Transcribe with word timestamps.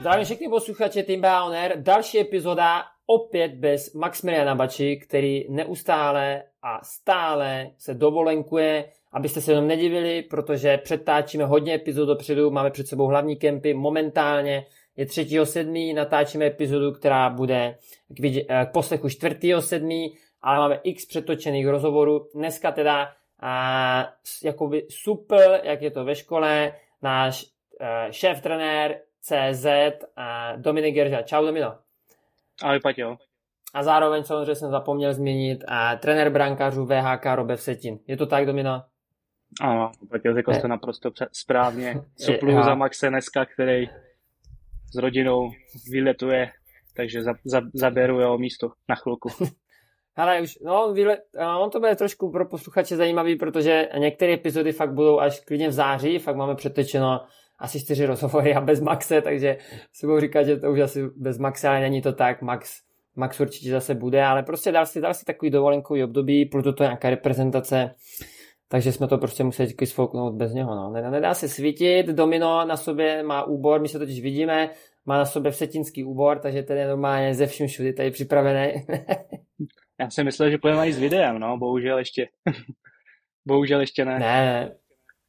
Zdravím 0.00 0.24
všechny 0.24 0.48
posluchače 0.48 1.02
Team 1.02 1.20
Bauner. 1.20 1.82
Další 1.82 2.20
epizoda 2.20 2.82
opět 3.06 3.54
bez 3.54 3.94
Maximiliana 3.94 4.54
Bači, 4.54 4.96
který 4.96 5.52
neustále 5.52 6.42
a 6.62 6.84
stále 6.84 7.70
se 7.78 7.94
dovolenkuje, 7.94 8.84
abyste 9.12 9.40
se 9.40 9.52
jenom 9.52 9.66
nedivili, 9.66 10.22
protože 10.22 10.78
předtáčíme 10.78 11.44
hodně 11.44 11.74
epizod 11.74 12.08
dopředu, 12.08 12.50
máme 12.50 12.70
před 12.70 12.86
sebou 12.86 13.06
hlavní 13.06 13.36
kempy 13.36 13.74
momentálně, 13.74 14.66
je 14.96 15.04
3.7. 15.04 15.94
natáčíme 15.94 16.46
epizodu, 16.46 16.92
která 16.92 17.30
bude 17.30 17.76
k, 18.08 18.20
vidě, 18.20 18.44
eh, 18.48 18.66
k 18.66 18.72
poslechu 18.72 19.08
4.7., 19.08 20.16
ale 20.42 20.58
máme 20.58 20.80
x 20.82 21.06
přetočených 21.06 21.66
rozhovorů. 21.66 22.28
Dneska 22.34 22.72
teda 22.72 23.08
a, 23.42 24.12
jakoby 24.44 24.86
super, 24.90 25.60
jak 25.64 25.82
je 25.82 25.90
to 25.90 26.04
ve 26.04 26.14
škole, 26.14 26.72
náš 27.02 27.44
uh, 27.44 28.10
šéf 28.10 28.40
trenér 28.40 29.00
CZ 29.22 29.66
a 30.16 30.56
Dominik 30.56 30.94
Gerža. 30.94 31.22
Čau 31.22 31.44
Domino. 31.44 31.78
Ahoj 32.62 32.80
Paťo. 32.80 33.16
A 33.74 33.82
zároveň 33.82 34.24
samozřejmě 34.24 34.54
jsem 34.54 34.70
zapomněl 34.70 35.14
změnit 35.14 35.64
a 35.68 35.96
trenér 35.96 36.30
brankářů 36.30 36.86
VHK 36.86 37.26
Robev 37.34 37.62
Setin. 37.62 37.98
Je 38.06 38.16
to 38.16 38.26
tak, 38.26 38.46
Domino? 38.46 38.82
Ano, 39.60 39.92
Paťo, 40.10 40.34
řekl 40.34 40.54
jste 40.54 40.68
naprosto 40.68 41.10
správně. 41.32 41.94
Supluju 42.16 42.62
za 42.62 42.74
Maxe 42.74 43.08
dneska, 43.08 43.46
který 43.46 43.86
s 44.94 44.96
rodinou 44.98 45.50
vyletuje, 45.90 46.50
takže 46.96 47.22
za, 47.22 47.32
za, 47.44 47.60
zaberu 47.74 48.20
jeho 48.20 48.38
místo 48.38 48.72
na 48.88 48.94
chvilku. 48.94 49.28
Ale 50.16 50.40
už, 50.40 50.58
no, 50.64 50.92
vyle, 50.92 51.18
on 51.58 51.70
to 51.70 51.80
bude 51.80 51.96
trošku 51.96 52.30
pro 52.32 52.48
posluchače 52.48 52.96
zajímavý, 52.96 53.36
protože 53.36 53.88
některé 53.98 54.32
epizody 54.32 54.72
fakt 54.72 54.92
budou 54.92 55.20
až 55.20 55.40
klidně 55.40 55.68
v 55.68 55.72
září, 55.72 56.18
fakt 56.18 56.36
máme 56.36 56.54
přetečeno 56.54 57.20
asi 57.60 57.80
čtyři 57.80 58.06
rozhovory 58.06 58.54
a 58.54 58.60
bez 58.60 58.80
Maxe, 58.80 59.22
takže 59.22 59.56
si 59.92 60.06
budu 60.06 60.20
říkat, 60.20 60.42
že 60.42 60.56
to 60.56 60.70
už 60.70 60.80
asi 60.80 61.02
bez 61.16 61.38
Maxe, 61.38 61.68
ale 61.68 61.80
není 61.80 62.02
to 62.02 62.12
tak, 62.12 62.42
Max, 62.42 62.80
Max 63.16 63.40
určitě 63.40 63.70
zase 63.70 63.94
bude, 63.94 64.24
ale 64.24 64.42
prostě 64.42 64.72
dal 64.72 64.86
si, 64.86 65.00
dal 65.00 65.14
si 65.14 65.24
takový 65.24 65.50
dovolenkový 65.50 66.04
období, 66.04 66.46
proto 66.46 66.72
to 66.72 66.82
nějaká 66.82 67.10
reprezentace, 67.10 67.94
takže 68.68 68.92
jsme 68.92 69.08
to 69.08 69.18
prostě 69.18 69.44
museli 69.44 69.68
sfouknout 69.84 70.34
bez 70.34 70.52
něho. 70.52 70.74
No. 70.74 70.90
Nedá, 70.90 71.10
nedá 71.10 71.34
se 71.34 71.48
svítit, 71.48 72.06
Domino 72.06 72.64
na 72.64 72.76
sobě 72.76 73.22
má 73.22 73.44
úbor, 73.44 73.80
my 73.80 73.88
se 73.88 73.98
totiž 73.98 74.20
vidíme, 74.20 74.70
má 75.06 75.18
na 75.18 75.24
sobě 75.24 75.50
vsetinský 75.50 76.04
úbor, 76.04 76.38
takže 76.38 76.62
ten 76.62 76.78
je 76.78 76.88
normálně 76.88 77.34
ze 77.34 77.46
vším 77.46 77.66
všudy 77.66 77.92
tady 77.92 78.10
připravený. 78.10 78.72
Já 80.00 80.10
jsem 80.10 80.24
myslel, 80.24 80.50
že 80.50 80.58
půjdeme 80.58 80.88
i 80.88 80.92
s 80.92 80.98
videem, 80.98 81.38
no, 81.38 81.58
bohužel 81.58 81.98
ještě. 81.98 82.28
bohužel 83.46 83.80
ještě 83.80 84.04
ne. 84.04 84.18
Ne. 84.18 84.76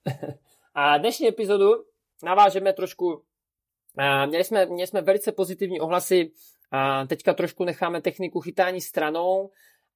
A 0.75 0.97
dnešní 0.97 1.27
epizodu 1.27 1.90
navážeme 2.23 2.73
trošku, 2.73 3.21
měli 4.25 4.43
jsme, 4.43 4.65
měli 4.65 4.87
jsme 4.87 5.01
velice 5.01 5.31
pozitivní 5.31 5.79
ohlasy, 5.79 6.31
teďka 7.07 7.33
trošku 7.33 7.63
necháme 7.63 8.01
techniku 8.01 8.39
chytání 8.39 8.81
stranou 8.81 9.49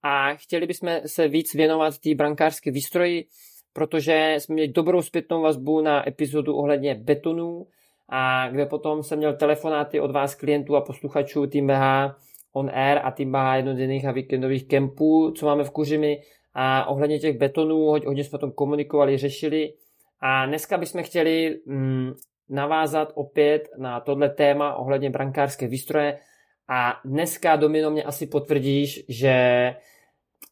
a 0.04 0.34
chtěli 0.34 0.68
bychom 0.68 0.90
se 1.06 1.28
víc 1.28 1.53
věnovat 1.53 1.98
té 1.98 2.16
brankářské 2.16 2.72
výstroji, 2.72 3.26
protože 3.73 4.36
jsme 4.38 4.53
měli 4.53 4.68
dobrou 4.68 5.02
zpětnou 5.02 5.42
vazbu 5.42 5.81
na 5.81 6.08
epizodu 6.08 6.56
ohledně 6.56 6.96
betonů, 6.96 7.68
a 8.09 8.50
kde 8.50 8.66
potom 8.66 9.03
jsem 9.03 9.18
měl 9.18 9.36
telefonáty 9.36 10.00
od 10.00 10.12
vás 10.12 10.36
klientů 10.36 10.76
a 10.76 10.81
posluchačů 10.81 11.48
Team 11.48 11.68
BH 11.68 12.16
on 12.53 12.72
air 12.73 13.00
a 13.03 13.12
Team 13.12 13.31
BH 13.31 13.56
jednodenných 13.56 14.06
a 14.06 14.12
víkendových 14.12 14.68
kempů, 14.68 15.31
co 15.31 15.46
máme 15.46 15.64
v 15.64 15.72
Kuřimi. 15.72 16.22
A 16.53 16.86
ohledně 16.86 17.20
těch 17.20 17.38
betonů, 17.38 17.86
hodně 17.86 18.23
jsme 18.23 18.36
o 18.36 18.40
tom 18.40 18.52
komunikovali, 18.52 19.18
řešili 19.18 19.73
a 20.19 20.45
dneska 20.45 20.77
bychom 20.77 21.03
chtěli 21.03 21.59
mm, 21.66 22.13
navázat 22.49 23.11
opět 23.16 23.69
na 23.77 23.99
tohle 23.99 24.30
téma 24.30 24.75
ohledně 24.75 25.09
brankářské 25.09 25.67
výstroje 25.67 26.19
a 26.67 27.01
dneska 27.06 27.56
Domino 27.56 27.91
mě 27.91 28.03
asi 28.03 28.28
potvrdíš, 28.28 29.06
že 29.09 29.35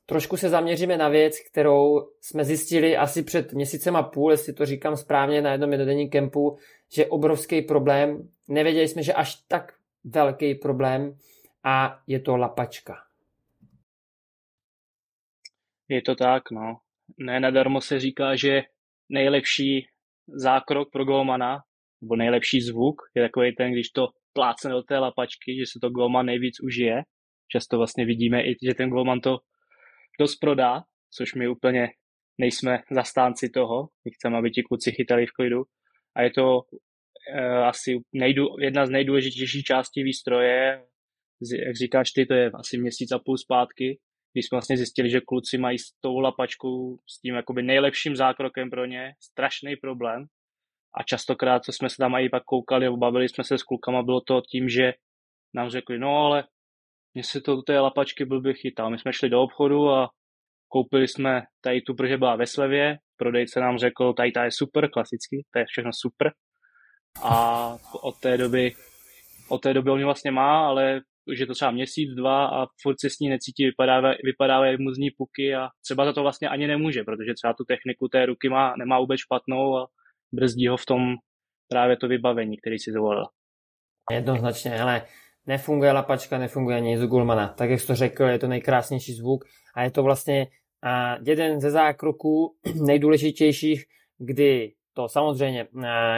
trošku 0.06 0.38
se 0.38 0.50
zaměříme 0.50 0.98
na 0.98 1.10
věc, 1.10 1.40
kterou 1.40 2.10
jsme 2.22 2.46
zjistili 2.46 2.98
asi 2.98 3.24
před 3.24 3.54
měsícem 3.54 3.96
a 3.96 4.04
půl, 4.04 4.32
jestli 4.32 4.54
to 4.54 4.66
říkám 4.66 4.98
správně 4.98 5.42
na 5.42 5.52
jednom 5.52 5.72
jednodenním 5.72 6.10
kempu, 6.10 6.58
že 6.94 7.06
obrovský 7.06 7.62
problém, 7.62 8.30
nevěděli 8.48 8.88
jsme, 8.88 9.04
že 9.04 9.14
až 9.14 9.36
tak 9.36 9.74
velký 10.04 10.56
problém 10.56 11.18
a 11.64 12.00
je 12.08 12.20
to 12.20 12.38
lapačka. 12.38 12.96
Je 15.90 16.02
to 16.02 16.16
tak, 16.16 16.52
no. 16.52 16.78
Ne 17.18 17.40
nadarmo 17.40 17.82
se 17.82 18.00
říká, 18.00 18.36
že 18.36 18.62
nejlepší 19.14 19.88
zákrok 20.28 20.92
pro 20.92 21.06
golmana, 21.06 21.60
nebo 22.02 22.16
nejlepší 22.16 22.62
zvuk, 22.62 23.02
je 23.16 23.24
takový 23.24 23.56
ten, 23.56 23.72
když 23.72 23.90
to 23.90 24.08
plácne 24.34 24.72
do 24.72 24.84
té 24.84 24.98
lapačky, 24.98 25.56
že 25.60 25.66
se 25.66 25.80
to 25.82 25.90
golman 25.90 26.26
nejvíc 26.26 26.56
užije. 26.64 27.04
Často 27.52 27.78
vlastně 27.78 28.06
vidíme 28.06 28.44
i, 28.44 28.56
že 28.64 28.74
ten 28.74 28.90
golman 28.90 29.20
to 29.20 29.38
dost 30.20 30.36
prodá, 30.36 30.82
což 31.16 31.36
my 31.36 31.48
úplně 31.48 31.90
nejsme 32.38 32.80
zastánci 32.92 33.50
toho. 33.50 33.90
My 34.06 34.12
chceme, 34.12 34.38
aby 34.38 34.52
ti 34.52 34.62
kluci 34.62 34.92
chytali 34.92 35.26
v 35.26 35.32
klidu. 35.32 35.64
A 36.16 36.22
je 36.22 36.32
to 36.32 36.58
uh, 36.58 37.66
asi 37.66 38.00
nejdu, 38.14 38.46
jedna 38.60 38.86
z 38.86 38.90
nejdůležitějších 38.90 39.64
částí 39.64 40.04
výstroje. 40.04 40.86
Jak 41.66 41.76
říkáš 41.76 42.12
ty, 42.12 42.26
to 42.26 42.34
je 42.34 42.52
asi 42.54 42.78
měsíc 42.78 43.12
a 43.12 43.20
půl 43.20 43.38
zpátky, 43.38 44.00
když 44.34 44.46
jsme 44.48 44.56
vlastně 44.56 44.78
zjistili, 44.78 45.10
že 45.10 45.22
kluci 45.22 45.58
mají 45.58 45.80
s 45.80 45.92
tou 46.02 46.20
lapačkou, 46.20 46.98
s 47.10 47.22
tím 47.22 47.36
jakoby 47.36 47.64
nejlepším 47.64 48.16
zákrokem 48.16 48.70
pro 48.70 48.86
ně, 48.86 49.14
strašný 49.20 49.76
problém. 49.76 50.26
A 50.96 51.04
častokrát, 51.04 51.64
co 51.64 51.72
jsme 51.72 51.90
se 51.90 51.96
tam 51.98 52.16
i 52.16 52.30
pak 52.30 52.44
koukali, 52.44 52.90
bavili 52.98 53.30
jsme 53.30 53.44
se 53.44 53.58
s 53.58 53.64
klukama, 53.64 54.04
bylo 54.04 54.22
to 54.22 54.42
tím, 54.52 54.70
že 54.70 54.94
nám 55.56 55.70
řekli, 55.70 56.00
no 56.00 56.18
ale 56.18 56.44
mně 57.14 57.24
se 57.24 57.42
to 57.42 57.62
té 57.62 57.80
lapačky 57.80 58.26
blbě 58.26 58.54
chytal. 58.54 58.90
My 58.90 59.00
jsme 59.00 59.14
šli 59.14 59.30
do 59.30 59.42
obchodu 59.42 59.90
a 59.90 60.10
koupili 60.68 61.08
jsme 61.08 61.42
tady 61.62 61.82
tu, 61.82 61.94
protože 61.96 62.18
byla 62.18 62.36
ve 62.36 62.48
slevě. 62.48 62.98
Prodejce 63.18 63.60
nám 63.60 63.78
řekl, 63.78 64.14
tady 64.14 64.32
ta 64.32 64.44
je 64.44 64.52
super, 64.52 64.90
klasicky, 64.90 65.46
to 65.54 65.60
je 65.60 65.66
všechno 65.68 65.92
super. 65.94 66.32
A 67.24 67.78
od 68.02 68.20
té 68.20 68.38
doby, 68.38 68.72
od 69.50 69.62
té 69.62 69.74
doby 69.74 69.90
on 69.92 70.04
vlastně 70.06 70.32
má, 70.32 70.68
ale 70.68 71.02
už 71.32 71.40
je 71.40 71.48
to 71.48 71.54
třeba 71.54 71.72
měsíc, 71.72 72.10
dva 72.16 72.46
a 72.46 72.68
furt 72.82 73.00
se 73.00 73.10
s 73.10 73.20
ní 73.20 73.30
necítí, 73.30 73.72
vypadávají 74.24 74.78
mu 74.80 74.92
z 74.92 74.98
ní 74.98 75.12
puky 75.18 75.56
a 75.56 75.70
třeba 75.82 76.06
za 76.06 76.14
to 76.14 76.22
vlastně 76.22 76.50
ani 76.50 76.68
nemůže, 76.68 77.04
protože 77.04 77.34
třeba 77.34 77.54
tu 77.54 77.64
techniku 77.64 78.08
té 78.08 78.26
ruky 78.26 78.50
má, 78.50 78.74
nemá 78.78 79.00
vůbec 79.00 79.20
špatnou 79.20 79.78
a 79.78 79.88
brzdí 80.34 80.68
ho 80.68 80.78
v 80.78 80.86
tom 80.86 81.16
právě 81.70 81.98
to 81.98 82.08
vybavení, 82.08 82.58
který 82.58 82.80
si 82.80 82.92
zvolil. 82.92 83.26
Jednoznačně, 84.12 84.82
ale 84.82 85.06
nefunguje 85.48 85.92
lapačka, 85.92 86.38
nefunguje 86.38 86.78
ani 86.78 86.98
z 86.98 87.06
Gulmana. 87.06 87.48
Tak 87.48 87.70
jak 87.70 87.80
jsi 87.80 87.88
to 87.88 87.96
řekl, 87.96 88.24
je 88.24 88.40
to 88.40 88.48
nejkrásnější 88.48 89.14
zvuk 89.14 89.46
a 89.76 89.84
je 89.84 89.92
to 89.92 90.04
vlastně 90.04 90.48
a 90.84 91.18
jeden 91.26 91.60
ze 91.60 91.72
zákroků 91.72 92.56
nejdůležitějších, 92.86 93.86
kdy 94.18 94.74
to 94.94 95.10
samozřejmě, 95.10 95.68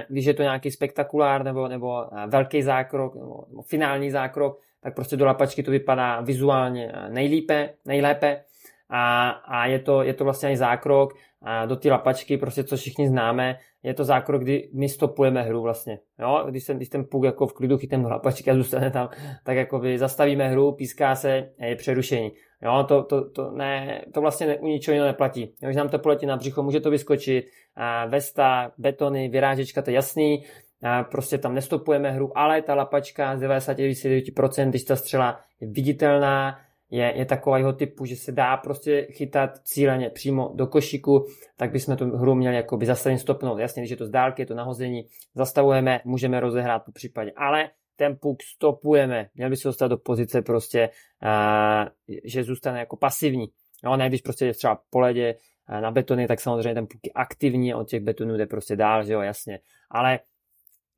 když 0.09 0.25
je 0.25 0.33
to 0.33 0.41
nějaký 0.41 0.71
spektakulár 0.71 1.43
nebo, 1.43 1.67
nebo 1.67 2.09
velký 2.27 2.61
zákrok 2.61 3.15
nebo, 3.15 3.45
nebo 3.49 3.61
finální 3.61 4.11
zákrok, 4.11 4.59
tak 4.85 4.95
prostě 4.95 5.17
do 5.17 5.25
lapačky 5.25 5.63
to 5.63 5.71
vypadá 5.71 6.21
vizuálně 6.21 6.91
nejlépe, 7.09 7.69
nejlépe 7.85 8.41
a, 8.89 9.29
a 9.29 9.65
je, 9.65 9.79
to, 9.79 10.03
je 10.03 10.13
to 10.13 10.23
vlastně 10.23 10.51
i 10.51 10.57
zákrok 10.57 11.13
a 11.41 11.65
do 11.65 11.75
té 11.75 11.91
lapačky, 11.91 12.37
prostě 12.37 12.63
co 12.63 12.77
všichni 12.77 13.07
známe, 13.07 13.57
je 13.83 13.93
to 13.93 14.03
zákrok, 14.03 14.41
kdy 14.41 14.69
my 14.73 14.89
stopujeme 14.89 15.41
hru 15.41 15.61
vlastně. 15.61 15.99
Jo? 16.19 16.45
Když, 16.49 16.65
ten, 16.65 16.77
když 16.77 16.89
ten 16.89 17.05
puk 17.05 17.25
jako 17.25 17.47
v 17.47 17.53
klidu 17.53 17.77
chytím 17.77 18.03
do 18.03 18.09
lapačky 18.09 18.51
a 18.51 18.55
zůstane 18.55 18.91
tam, 18.91 19.09
tak 19.43 19.57
jako 19.57 19.81
zastavíme 19.95 20.47
hru, 20.47 20.71
píská 20.71 21.15
se 21.15 21.49
je 21.59 21.75
přerušení. 21.75 22.31
Jo, 22.63 22.85
to, 22.87 23.03
to, 23.03 23.29
to, 23.29 23.51
ne, 23.51 24.01
to 24.13 24.21
vlastně 24.21 24.57
u 24.57 24.67
ničeho 24.67 24.93
jiného 24.93 25.07
neplatí. 25.07 25.41
Jo, 25.41 25.69
když 25.69 25.75
nám 25.75 25.89
to 25.89 25.99
poletí 25.99 26.25
na 26.25 26.37
břicho, 26.37 26.63
může 26.63 26.79
to 26.79 26.89
vyskočit. 26.89 27.45
A 27.75 28.05
vesta, 28.05 28.71
betony, 28.77 29.29
vyrážečka, 29.29 29.81
to 29.81 29.89
je 29.89 29.95
jasný. 29.95 30.43
A 30.85 31.03
prostě 31.03 31.37
tam 31.37 31.55
nestopujeme 31.55 32.11
hru, 32.11 32.37
ale 32.37 32.61
ta 32.61 32.75
lapačka 32.75 33.37
z 33.37 33.41
99%, 33.41 34.69
když 34.69 34.83
ta 34.83 34.95
střela 34.95 35.39
je 35.59 35.67
viditelná, 35.67 36.59
je, 36.89 37.13
je 37.17 37.25
takového 37.25 37.73
typu, 37.73 38.05
že 38.05 38.15
se 38.15 38.31
dá 38.31 38.57
prostě 38.57 39.07
chytat 39.11 39.49
cíleně 39.63 40.09
přímo 40.09 40.51
do 40.55 40.67
košíku, 40.67 41.25
tak 41.57 41.71
bychom 41.71 41.97
tu 41.97 42.17
hru 42.17 42.35
měli 42.35 42.55
jakoby 42.55 42.85
zastavit 42.85 43.19
stopnout. 43.19 43.59
Jasně, 43.59 43.81
když 43.81 43.91
je 43.91 43.97
to 43.97 44.05
z 44.05 44.09
dálky, 44.09 44.41
je 44.41 44.45
to 44.45 44.55
nahození, 44.55 45.07
zastavujeme, 45.35 46.01
můžeme 46.05 46.39
rozehrát 46.39 46.85
po 46.85 46.91
případě. 46.91 47.31
Ale 47.37 47.69
ten 47.95 48.17
puk 48.21 48.43
stopujeme. 48.43 49.29
Měl 49.35 49.49
by 49.49 49.57
se 49.57 49.67
dostat 49.67 49.87
do 49.87 49.97
pozice 49.97 50.41
prostě, 50.41 50.89
uh, 51.23 51.87
že 52.25 52.43
zůstane 52.43 52.79
jako 52.79 52.97
pasivní. 52.97 53.47
No, 53.83 53.97
ne, 53.97 54.09
když 54.09 54.21
prostě 54.21 54.45
je 54.45 54.53
třeba 54.53 54.81
po 54.89 54.99
ledě 54.99 55.35
na 55.79 55.91
betony, 55.91 56.27
tak 56.27 56.39
samozřejmě 56.39 56.73
ten 56.73 56.87
puk 56.87 56.99
je 57.05 57.11
aktivní 57.15 57.73
a 57.73 57.77
od 57.77 57.89
těch 57.89 58.03
betonů 58.03 58.37
jde 58.37 58.45
prostě 58.45 58.75
dál, 58.75 59.03
že 59.03 59.13
jo, 59.13 59.21
jasně. 59.21 59.59
Ale 59.91 60.19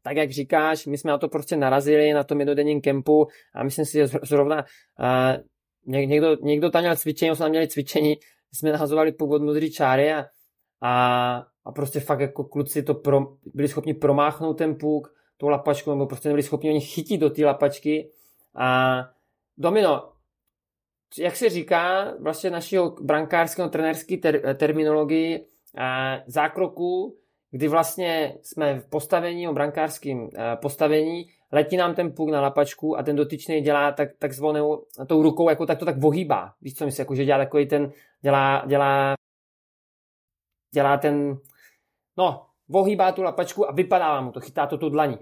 tak 0.07 0.17
jak 0.17 0.31
říkáš, 0.31 0.85
my 0.85 0.97
jsme 0.97 1.11
na 1.11 1.17
to 1.17 1.27
prostě 1.27 1.57
narazili 1.57 2.13
na 2.13 2.23
tom 2.23 2.39
jednodenním 2.39 2.81
kempu 2.81 3.27
a 3.53 3.63
myslím 3.63 3.85
si, 3.85 3.97
že 3.97 4.07
zrovna 4.23 4.65
uh, 4.99 5.43
někdo, 5.85 6.35
někdo 6.41 6.69
tam 6.69 6.81
měl 6.81 6.95
cvičení, 6.95 7.35
jsme 7.35 7.43
tam 7.43 7.49
měli 7.49 7.67
cvičení, 7.67 8.15
jsme 8.53 8.71
nahazovali 8.71 9.11
puk 9.11 9.31
od 9.31 9.41
modrý 9.41 9.71
čáry 9.71 10.13
a, 10.13 10.25
a, 10.81 11.43
a 11.65 11.71
prostě 11.71 11.99
fakt 11.99 12.19
jako 12.19 12.43
kluci 12.43 12.83
to 12.83 12.93
pro, 12.93 13.19
byli 13.53 13.67
schopni 13.67 13.93
promáchnout 13.93 14.57
ten 14.57 14.75
puk, 14.75 15.13
tou 15.37 15.47
lapačkou, 15.47 15.91
nebo 15.91 16.05
prostě 16.05 16.29
nebyli 16.29 16.43
schopni 16.43 16.69
oni 16.69 16.81
chytit 16.81 17.21
do 17.21 17.29
té 17.29 17.45
lapačky. 17.45 18.11
A 18.55 18.97
Domino, 19.57 20.11
jak 21.19 21.35
se 21.35 21.49
říká 21.49 22.13
vlastně 22.19 22.49
našeho 22.49 22.95
brankářského 23.01 23.69
trenérské 23.69 24.17
ter, 24.17 24.55
terminologii 24.55 25.45
zákroku, 26.27 27.17
kdy 27.57 27.67
vlastně 27.67 28.37
jsme 28.41 28.79
v 28.79 28.89
postavení, 28.89 29.47
o 29.47 29.53
brankářském 29.53 30.29
postavení, 30.61 31.29
letí 31.51 31.77
nám 31.77 31.95
ten 31.95 32.11
puk 32.11 32.29
na 32.29 32.41
lapačku 32.41 32.97
a 32.97 33.03
ten 33.03 33.15
dotyčný 33.15 33.61
dělá 33.61 33.91
tak, 33.91 34.09
takzvanou 34.19 34.85
tou 35.07 35.21
rukou, 35.23 35.49
jako 35.49 35.65
tak 35.65 35.79
to 35.79 35.85
tak 35.85 35.97
vohýbá. 35.97 36.53
Víš 36.61 36.73
co 36.73 36.85
myslím, 36.85 37.03
jako 37.03 37.15
že 37.15 37.25
dělá 37.25 37.37
takový 37.37 37.67
ten, 37.67 37.91
dělá, 38.21 38.65
dělá, 38.67 39.13
dělá 40.73 40.97
ten, 40.97 41.37
no, 42.17 42.45
vohýbá 42.67 43.11
tu 43.11 43.23
lapačku 43.23 43.69
a 43.69 43.71
vypadá 43.71 44.21
mu 44.21 44.31
to, 44.31 44.39
chytá 44.39 44.67
to 44.67 44.77
tu 44.77 44.89
dlaní. 44.89 45.17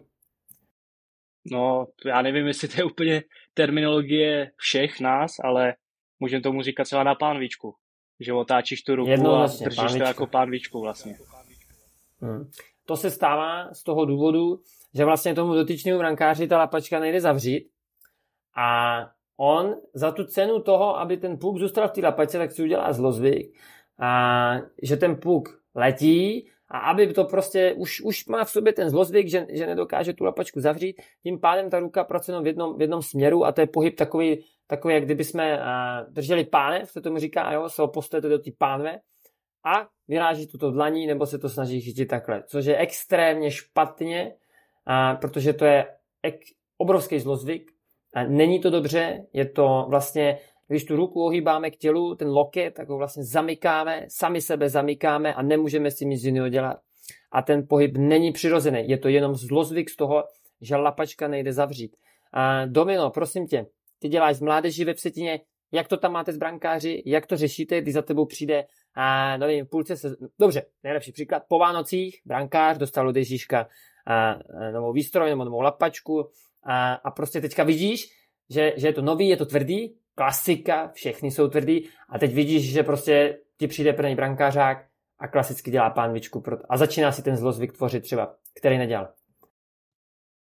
No, 1.51 1.87
já 2.05 2.21
nevím, 2.21 2.47
jestli 2.47 2.67
to 2.67 2.81
je 2.81 2.83
úplně 2.83 3.23
terminologie 3.53 4.51
všech 4.55 4.99
nás, 4.99 5.31
ale 5.43 5.75
můžeme 6.19 6.41
tomu 6.41 6.61
říkat 6.61 6.83
třeba 6.83 7.03
na 7.03 7.15
pánvičku. 7.15 7.75
Že 8.19 8.33
otáčíš 8.33 8.81
tu 8.81 8.95
ruku 8.95 9.27
a 9.27 9.47
držíš 9.47 9.75
pánvička. 9.75 9.99
to 9.99 10.07
jako 10.07 10.27
pánvičku 10.27 10.81
vlastně. 10.81 11.17
Hmm. 12.21 12.49
To 12.85 12.97
se 12.97 13.11
stává 13.11 13.73
z 13.73 13.83
toho 13.83 14.05
důvodu, 14.05 14.59
že 14.93 15.05
vlastně 15.05 15.35
tomu 15.35 15.53
dotyčnému 15.53 15.99
brankáři 15.99 16.47
ta 16.47 16.57
lapačka 16.57 16.99
nejde 16.99 17.21
zavřít 17.21 17.69
a 18.57 18.99
on 19.37 19.75
za 19.93 20.11
tu 20.11 20.23
cenu 20.23 20.59
toho, 20.59 20.99
aby 20.99 21.17
ten 21.17 21.37
puk 21.37 21.57
zůstal 21.57 21.87
v 21.87 21.91
té 21.91 22.01
lapačce, 22.01 22.37
tak 22.37 22.51
si 22.51 22.63
udělá 22.63 22.93
zlozvyk, 22.93 23.55
a 23.99 24.53
že 24.81 24.97
ten 24.97 25.15
puk 25.15 25.49
letí 25.75 26.49
a 26.69 26.79
aby 26.79 27.13
to 27.13 27.23
prostě 27.23 27.73
už, 27.73 28.01
už 28.01 28.27
má 28.27 28.43
v 28.43 28.49
sobě 28.49 28.73
ten 28.73 28.89
zlozvyk, 28.89 29.27
že, 29.27 29.45
že 29.49 29.67
nedokáže 29.67 30.13
tu 30.13 30.23
lapačku 30.23 30.59
zavřít, 30.59 31.01
tím 31.23 31.39
pádem 31.39 31.69
ta 31.69 31.79
ruka 31.79 32.03
pracuje 32.03 32.41
v 32.41 32.47
jednom, 32.47 32.77
v 32.77 32.81
jednom 32.81 33.01
směru 33.01 33.45
a 33.45 33.51
to 33.51 33.61
je 33.61 33.67
pohyb 33.67 33.95
takový, 33.95 34.45
takový 34.67 34.93
jak 34.93 35.05
kdyby 35.05 35.23
jsme 35.23 35.57
uh, 35.57 35.63
drželi 36.13 36.45
pánev, 36.45 36.91
se 36.91 37.01
tomu 37.01 37.17
říká, 37.17 37.51
jo, 37.53 37.69
se 37.69 37.81
opostujete 37.81 38.29
do 38.29 38.39
té 38.39 38.51
pánve 38.57 38.99
a 39.65 39.87
vyráží 40.07 40.47
tuto 40.47 40.71
dlaní 40.71 41.07
nebo 41.07 41.25
se 41.25 41.39
to 41.39 41.49
snaží 41.49 41.81
chytit 41.81 42.07
takhle, 42.07 42.43
což 42.43 42.65
je 42.65 42.77
extrémně 42.77 43.51
špatně, 43.51 44.33
uh, 44.87 45.19
protože 45.19 45.53
to 45.53 45.65
je 45.65 45.85
ek, 46.23 46.39
obrovský 46.77 47.19
zlozvyk, 47.19 47.71
a 48.15 48.23
není 48.23 48.59
to 48.59 48.69
dobře, 48.69 49.25
je 49.33 49.49
to 49.49 49.85
vlastně 49.89 50.37
když 50.67 50.85
tu 50.85 50.95
ruku 50.95 51.25
ohýbáme 51.25 51.71
k 51.71 51.77
tělu, 51.77 52.15
ten 52.15 52.27
loket, 52.27 52.73
tak 52.73 52.89
ho 52.89 52.97
vlastně 52.97 53.23
zamykáme, 53.23 54.05
sami 54.07 54.41
sebe 54.41 54.69
zamykáme 54.69 55.33
a 55.33 55.41
nemůžeme 55.41 55.91
s 55.91 55.95
tím 55.95 56.09
nic 56.09 56.23
jiného 56.23 56.49
dělat. 56.49 56.77
A 57.31 57.41
ten 57.41 57.67
pohyb 57.67 57.97
není 57.97 58.31
přirozený, 58.31 58.89
je 58.89 58.97
to 58.97 59.07
jenom 59.07 59.35
zlozvyk 59.35 59.89
z 59.89 59.95
toho, 59.95 60.23
že 60.61 60.75
lapačka 60.75 61.27
nejde 61.27 61.53
zavřít. 61.53 61.95
A 62.33 62.65
Domino, 62.65 63.09
prosím 63.09 63.47
tě, 63.47 63.65
ty 63.99 64.09
děláš 64.09 64.35
z 64.35 64.41
mládeži 64.41 64.85
ve 64.85 64.93
Vsetině, 64.93 65.39
jak 65.71 65.87
to 65.87 65.97
tam 65.97 66.11
máte 66.11 66.31
s 66.31 66.37
brankáři, 66.37 67.03
jak 67.05 67.25
to 67.25 67.37
řešíte, 67.37 67.81
když 67.81 67.93
za 67.93 68.01
tebou 68.01 68.25
přijde 68.25 68.65
a 68.95 69.37
nevím, 69.37 69.65
půlce 69.65 69.97
se... 69.97 70.15
Dobře, 70.39 70.65
nejlepší 70.83 71.11
příklad, 71.11 71.43
po 71.49 71.59
Vánocích 71.59 72.21
brankář 72.25 72.77
dostal 72.77 73.07
od 73.07 73.15
Ježíška 73.15 73.67
a, 74.07 74.31
a 74.31 74.39
novou 74.71 74.93
výstroj 74.93 75.29
nebo 75.29 75.43
novou 75.43 75.61
lapačku. 75.61 76.29
A, 76.63 76.93
a 76.93 77.11
prostě 77.11 77.41
teďka 77.41 77.63
vidíš, 77.63 78.07
že, 78.49 78.73
že 78.77 78.87
je 78.87 78.93
to 78.93 79.01
nový, 79.01 79.29
je 79.29 79.37
to 79.37 79.45
tvrdý, 79.45 79.95
klasika, 80.15 80.91
všechny 80.93 81.31
jsou 81.31 81.47
tvrdý. 81.47 81.89
A 82.09 82.19
teď 82.19 82.33
vidíš, 82.33 82.73
že 82.73 82.83
prostě 82.83 83.39
ti 83.57 83.67
přijde 83.67 83.93
první 83.93 84.15
brankářák 84.15 84.87
a 85.19 85.27
klasicky 85.27 85.71
dělá 85.71 85.89
pánvičku 85.89 86.43
a 86.69 86.77
začíná 86.77 87.11
si 87.11 87.23
ten 87.23 87.37
zlozvyk 87.37 87.73
tvořit 87.73 88.03
třeba, 88.03 88.35
který 88.59 88.77
nedělal. 88.77 89.13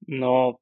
No, 0.08 0.56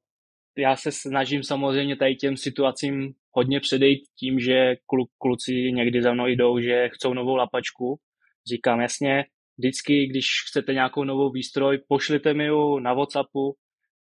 já 0.57 0.75
se 0.75 0.91
snažím 0.91 1.43
samozřejmě 1.43 1.95
tady 1.95 2.15
těm 2.15 2.37
situacím 2.37 3.13
hodně 3.31 3.59
předejít 3.59 4.01
tím, 4.19 4.39
že 4.39 4.75
kluci 5.17 5.71
někdy 5.71 6.01
za 6.01 6.13
mnou 6.13 6.27
jdou, 6.27 6.59
že 6.59 6.89
chcou 6.89 7.13
novou 7.13 7.35
lapačku. 7.35 7.99
Říkám 8.47 8.81
jasně, 8.81 9.25
vždycky, 9.57 10.07
když 10.07 10.25
chcete 10.49 10.73
nějakou 10.73 11.03
novou 11.03 11.31
výstroj, 11.31 11.79
pošlite 11.87 12.33
mi 12.33 12.45
ju 12.45 12.79
na 12.79 12.93
Whatsappu, 12.93 13.55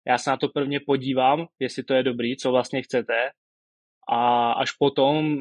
já 0.07 0.18
se 0.18 0.30
na 0.30 0.38
to 0.38 0.48
prvně 0.50 0.80
podívám, 0.80 1.48
jestli 1.60 1.83
to 1.83 1.94
je 1.94 2.04
dobrý, 2.04 2.38
co 2.38 2.51
vlastně 2.51 2.81
chcete 2.81 3.30
a 4.10 4.51
až 4.51 4.72
potom, 4.72 5.38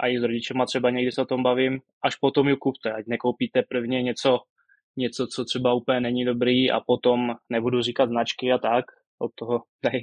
a 0.00 0.08
i 0.08 0.18
s 0.18 0.22
rodičema 0.22 0.66
třeba 0.66 0.90
někdy 0.90 1.12
se 1.12 1.22
o 1.22 1.26
tom 1.26 1.42
bavím, 1.42 1.80
až 2.02 2.16
potom 2.16 2.48
ju 2.48 2.56
kupte, 2.56 2.92
ať 2.92 3.06
nekoupíte 3.06 3.62
prvně 3.62 4.02
něco, 4.02 4.38
něco, 4.96 5.26
co 5.26 5.44
třeba 5.44 5.74
úplně 5.74 6.00
není 6.00 6.24
dobrý 6.24 6.70
a 6.70 6.80
potom 6.80 7.34
nebudu 7.50 7.82
říkat 7.82 8.08
značky 8.08 8.52
a 8.52 8.58
tak, 8.58 8.84
od 9.18 9.30
toho 9.34 9.62
tady, 9.80 9.98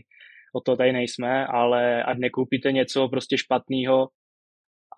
od 0.55 0.63
toho 0.63 0.77
tady 0.77 0.93
nejsme, 0.93 1.45
ale 1.45 2.03
ať 2.03 2.17
nekoupíte 2.17 2.71
něco 2.71 3.07
prostě 3.07 3.37
špatného 3.37 4.07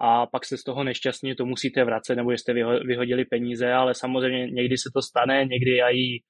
a 0.01 0.27
pak 0.27 0.45
se 0.45 0.57
z 0.57 0.63
toho 0.63 0.83
nešťastní, 0.83 1.35
to 1.35 1.45
musíte 1.45 1.83
vracet, 1.83 2.15
nebo 2.15 2.31
jste 2.31 2.53
vyhodili 2.87 3.25
peníze, 3.25 3.73
ale 3.73 3.93
samozřejmě 3.93 4.51
někdy 4.51 4.77
se 4.77 4.89
to 4.93 5.01
stane, 5.01 5.45
někdy 5.45 5.81
i 5.81 6.21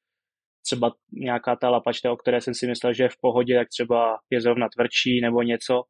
třeba 0.66 0.92
nějaká 1.12 1.56
ta 1.56 1.70
lapačka, 1.70 2.12
o 2.12 2.18
které 2.18 2.42
jsem 2.42 2.54
si 2.54 2.68
myslel, 2.68 2.94
že 2.94 3.04
je 3.04 3.10
v 3.10 3.22
pohodě, 3.22 3.56
tak 3.56 3.68
třeba 3.70 4.18
je 4.30 4.42
zrovna 4.42 4.68
tvrdší 4.70 5.22
nebo 5.22 5.42
něco, 5.42 5.84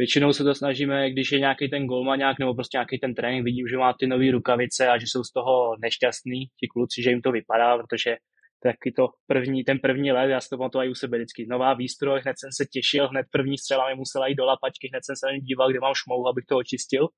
Většinou 0.00 0.32
se 0.32 0.44
to 0.44 0.54
snažíme, 0.54 1.10
když 1.10 1.32
je 1.32 1.38
nějaký 1.38 1.68
ten 1.68 1.86
golmaňák 1.86 2.38
nebo 2.38 2.54
prostě 2.54 2.76
nějaký 2.76 2.98
ten 2.98 3.14
trénink, 3.14 3.44
vidím, 3.44 3.66
že 3.68 3.76
má 3.76 3.94
ty 4.00 4.06
nové 4.06 4.30
rukavice 4.30 4.88
a 4.88 4.98
že 4.98 5.06
jsou 5.06 5.22
z 5.24 5.32
toho 5.32 5.76
nešťastní, 5.82 6.46
ti 6.60 6.66
kluci, 6.72 7.02
že 7.02 7.10
jim 7.10 7.22
to 7.22 7.32
vypadá, 7.32 7.78
protože 7.78 8.16
taky 8.62 8.92
to 8.92 9.08
první, 9.26 9.64
ten 9.64 9.78
první 9.78 10.12
let, 10.12 10.28
já 10.28 10.40
si 10.40 10.48
to 10.48 10.58
pamatuju 10.58 10.84
i 10.84 10.90
u 10.90 10.94
sebe 10.94 11.18
vždycky, 11.18 11.46
nová 11.48 11.74
výstroj, 11.74 12.20
hned 12.20 12.34
jsem 12.38 12.50
se 12.52 12.64
těšil, 12.72 13.08
hned 13.08 13.26
první 13.30 13.58
střela 13.58 13.88
mi 13.88 13.94
musela 13.94 14.26
jít 14.26 14.34
do 14.34 14.44
lapačky, 14.44 14.88
hned 14.88 15.04
jsem 15.04 15.16
se 15.16 15.26
na 15.26 15.32
ní 15.32 15.40
díval, 15.40 15.70
kde 15.70 15.80
mám 15.80 15.94
šmou, 15.94 16.28
abych 16.28 16.44
to 16.48 16.56
očistil, 16.56 17.08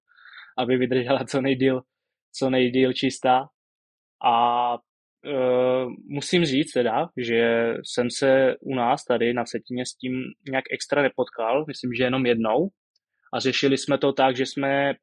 aby 0.58 0.76
vydržela 0.76 1.24
co 1.24 1.40
nejdíl, 1.40 1.80
co 2.38 2.50
nejdíl 2.50 2.92
čistá. 2.92 3.46
A 4.24 4.76
Uh, 5.26 5.92
musím 6.08 6.44
říct 6.44 6.72
teda, 6.72 7.08
že 7.16 7.74
jsem 7.84 8.10
se 8.10 8.56
u 8.60 8.74
nás 8.74 9.04
tady 9.04 9.34
na 9.34 9.46
Setině 9.46 9.86
s 9.86 9.94
tím 9.94 10.12
nějak 10.50 10.64
extra 10.72 11.02
nepotkal, 11.02 11.64
myslím, 11.68 11.90
že 11.98 12.04
jenom 12.04 12.26
jednou. 12.26 12.68
A 13.34 13.40
řešili 13.40 13.78
jsme 13.78 13.98
to 13.98 14.12
tak, 14.12 14.36
že 14.36 14.46
jsme 14.46 14.94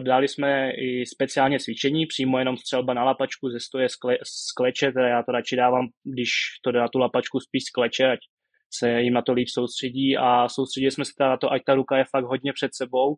dali 0.00 0.28
jsme 0.28 0.70
i 0.70 1.06
speciálně 1.06 1.60
cvičení, 1.60 2.06
přímo 2.06 2.38
jenom 2.38 2.56
střelba 2.56 2.94
na 2.94 3.04
lapačku 3.04 3.50
ze 3.50 3.60
stoje 3.60 3.88
z 3.88 4.52
kleče, 4.56 4.92
teda 4.92 5.08
já 5.08 5.22
to 5.22 5.32
radši 5.32 5.56
dávám, 5.56 5.86
když 6.04 6.30
to 6.64 6.72
na 6.72 6.88
tu 6.88 6.98
lapačku 6.98 7.40
spíš 7.40 7.64
z 7.64 7.70
kleče, 7.70 8.12
ať 8.12 8.18
se 8.78 9.00
jim 9.00 9.14
na 9.14 9.22
to 9.22 9.32
líp 9.32 9.48
soustředí. 9.48 10.16
A 10.16 10.48
soustředili 10.48 10.90
jsme 10.90 11.04
se 11.04 11.12
teda 11.18 11.30
na 11.30 11.36
to, 11.36 11.52
ať 11.52 11.62
ta 11.66 11.74
ruka 11.74 11.98
je 11.98 12.04
fakt 12.04 12.24
hodně 12.24 12.52
před 12.52 12.74
sebou 12.74 13.16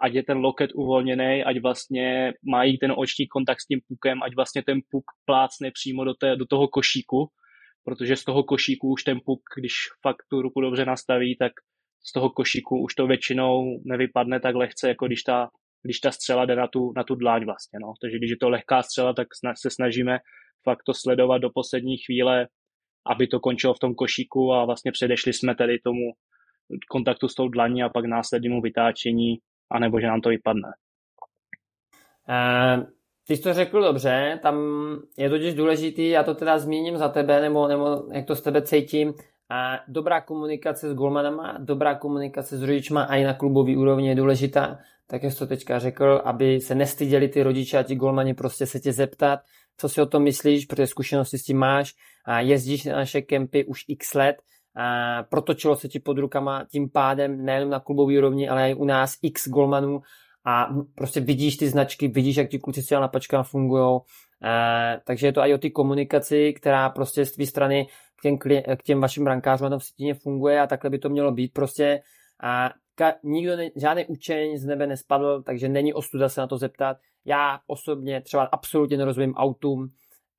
ať 0.00 0.14
je 0.14 0.22
ten 0.22 0.38
loket 0.38 0.70
uvolněný, 0.74 1.44
ať 1.44 1.62
vlastně 1.62 2.32
mají 2.50 2.78
ten 2.78 2.92
oční 2.96 3.26
kontakt 3.26 3.60
s 3.60 3.66
tím 3.66 3.80
pukem, 3.88 4.22
ať 4.22 4.36
vlastně 4.36 4.62
ten 4.62 4.80
puk 4.90 5.04
plácne 5.24 5.70
přímo 5.70 6.04
do, 6.04 6.14
té, 6.14 6.36
do 6.36 6.46
toho 6.46 6.68
košíku, 6.68 7.28
protože 7.84 8.16
z 8.16 8.24
toho 8.24 8.42
košíku 8.44 8.88
už 8.88 9.04
ten 9.04 9.18
puk, 9.24 9.40
když 9.56 9.74
fakt 10.02 10.22
tu 10.30 10.42
ruku 10.42 10.60
dobře 10.60 10.84
nastaví, 10.84 11.36
tak 11.36 11.52
z 12.08 12.12
toho 12.12 12.30
košíku 12.30 12.82
už 12.82 12.94
to 12.94 13.06
většinou 13.06 13.80
nevypadne 13.84 14.40
tak 14.40 14.54
lehce, 14.54 14.88
jako 14.88 15.06
když 15.06 15.22
ta, 15.22 15.48
když 15.82 16.00
ta 16.00 16.10
střela 16.10 16.44
jde 16.44 16.56
na 16.56 16.66
tu, 16.66 16.92
na 16.96 17.04
tu 17.04 17.14
dláň 17.14 17.44
vlastně. 17.44 17.78
No. 17.82 17.92
Takže 18.02 18.18
když 18.18 18.30
je 18.30 18.36
to 18.36 18.48
lehká 18.48 18.82
střela, 18.82 19.12
tak 19.12 19.28
se 19.56 19.70
snažíme 19.70 20.18
fakt 20.64 20.82
to 20.86 20.94
sledovat 20.94 21.38
do 21.38 21.50
poslední 21.54 21.96
chvíle, 21.96 22.46
aby 23.06 23.26
to 23.26 23.40
končilo 23.40 23.74
v 23.74 23.78
tom 23.78 23.94
košíku 23.94 24.52
a 24.52 24.64
vlastně 24.64 24.92
předešli 24.92 25.32
jsme 25.32 25.54
tedy 25.54 25.78
tomu 25.78 26.12
kontaktu 26.90 27.28
s 27.28 27.34
tou 27.34 27.48
dlaní 27.48 27.82
a 27.82 27.88
pak 27.88 28.04
následnému 28.04 28.60
vytáčení 28.60 29.38
anebo 29.70 30.00
že 30.00 30.06
nám 30.06 30.20
to 30.20 30.28
vypadne. 30.28 30.68
Uh, 32.28 32.84
ty 33.26 33.36
jsi 33.36 33.42
to 33.42 33.54
řekl 33.54 33.82
dobře, 33.82 34.38
tam 34.42 34.56
je 35.18 35.30
totiž 35.30 35.54
důležitý, 35.54 36.08
já 36.08 36.22
to 36.22 36.34
teda 36.34 36.58
zmíním 36.58 36.96
za 36.96 37.08
tebe, 37.08 37.40
nebo, 37.40 37.68
nebo 37.68 38.02
jak 38.12 38.26
to 38.26 38.36
z 38.36 38.42
tebe 38.42 38.62
cítím, 38.62 39.14
a 39.52 39.80
dobrá 39.88 40.20
komunikace 40.20 40.90
s 40.90 40.94
golmanama, 40.94 41.58
dobrá 41.58 41.94
komunikace 41.94 42.58
s 42.58 42.62
rodičma 42.62 43.02
a 43.02 43.16
i 43.16 43.24
na 43.24 43.34
klubový 43.34 43.76
úrovni 43.76 44.08
je 44.08 44.14
důležitá, 44.14 44.78
tak 45.10 45.22
jak 45.22 45.32
jsi 45.32 45.38
to 45.38 45.46
teďka 45.46 45.78
řekl, 45.78 46.22
aby 46.24 46.60
se 46.60 46.74
nestyděli 46.74 47.28
ty 47.28 47.42
rodiče 47.42 47.78
a 47.78 47.82
ti 47.82 47.94
golmani 47.94 48.34
prostě 48.34 48.66
se 48.66 48.80
tě 48.80 48.92
zeptat, 48.92 49.40
co 49.76 49.88
si 49.88 50.00
o 50.00 50.06
tom 50.06 50.22
myslíš, 50.22 50.66
protože 50.66 50.86
zkušenosti 50.86 51.38
s 51.38 51.42
tím 51.42 51.58
máš 51.58 51.94
a 52.26 52.40
jezdíš 52.40 52.84
na 52.84 52.96
naše 52.96 53.22
kempy 53.22 53.64
už 53.64 53.84
x 53.88 54.14
let, 54.14 54.36
a 54.76 55.22
protočilo 55.22 55.76
se 55.76 55.88
ti 55.88 56.00
pod 56.00 56.18
rukama 56.18 56.64
tím 56.72 56.90
pádem 56.90 57.44
nejen 57.44 57.70
na 57.70 57.80
klubové 57.80 58.18
úrovni, 58.18 58.48
ale 58.48 58.70
i 58.70 58.74
u 58.74 58.84
nás 58.84 59.16
x 59.22 59.48
golmanů 59.48 60.00
a 60.46 60.68
prostě 60.94 61.20
vidíš 61.20 61.56
ty 61.56 61.68
značky, 61.68 62.08
vidíš, 62.08 62.36
jak 62.36 62.50
ti 62.50 62.58
kluci 62.58 62.82
s 62.82 62.90
na 62.90 63.08
pačkám 63.08 63.44
fungují. 63.44 64.00
takže 65.06 65.26
je 65.26 65.32
to 65.32 65.40
i 65.40 65.54
o 65.54 65.58
ty 65.58 65.70
komunikaci, 65.70 66.52
která 66.52 66.90
prostě 66.90 67.24
z 67.26 67.32
tvé 67.32 67.46
strany 67.46 67.86
k 68.16 68.22
těm, 68.22 68.38
k 68.76 68.82
těm 68.82 69.00
vašim 69.00 69.24
brankářům 69.24 69.70
na 69.70 69.78
tom 69.78 70.14
funguje 70.22 70.60
a 70.60 70.66
takhle 70.66 70.90
by 70.90 70.98
to 70.98 71.08
mělo 71.08 71.32
být 71.32 71.52
prostě. 71.52 72.00
A 72.42 72.70
ka, 73.00 73.14
nikdo, 73.22 73.56
ne, 73.56 73.70
žádný 73.76 74.06
učeň 74.06 74.58
z 74.58 74.64
nebe 74.64 74.86
nespadl, 74.86 75.42
takže 75.42 75.68
není 75.68 75.94
ostuda 75.94 76.28
se 76.28 76.40
na 76.40 76.46
to 76.46 76.58
zeptat. 76.58 76.96
Já 77.24 77.58
osobně 77.66 78.20
třeba 78.20 78.42
absolutně 78.42 78.96
nerozumím 78.96 79.34
autům, 79.34 79.88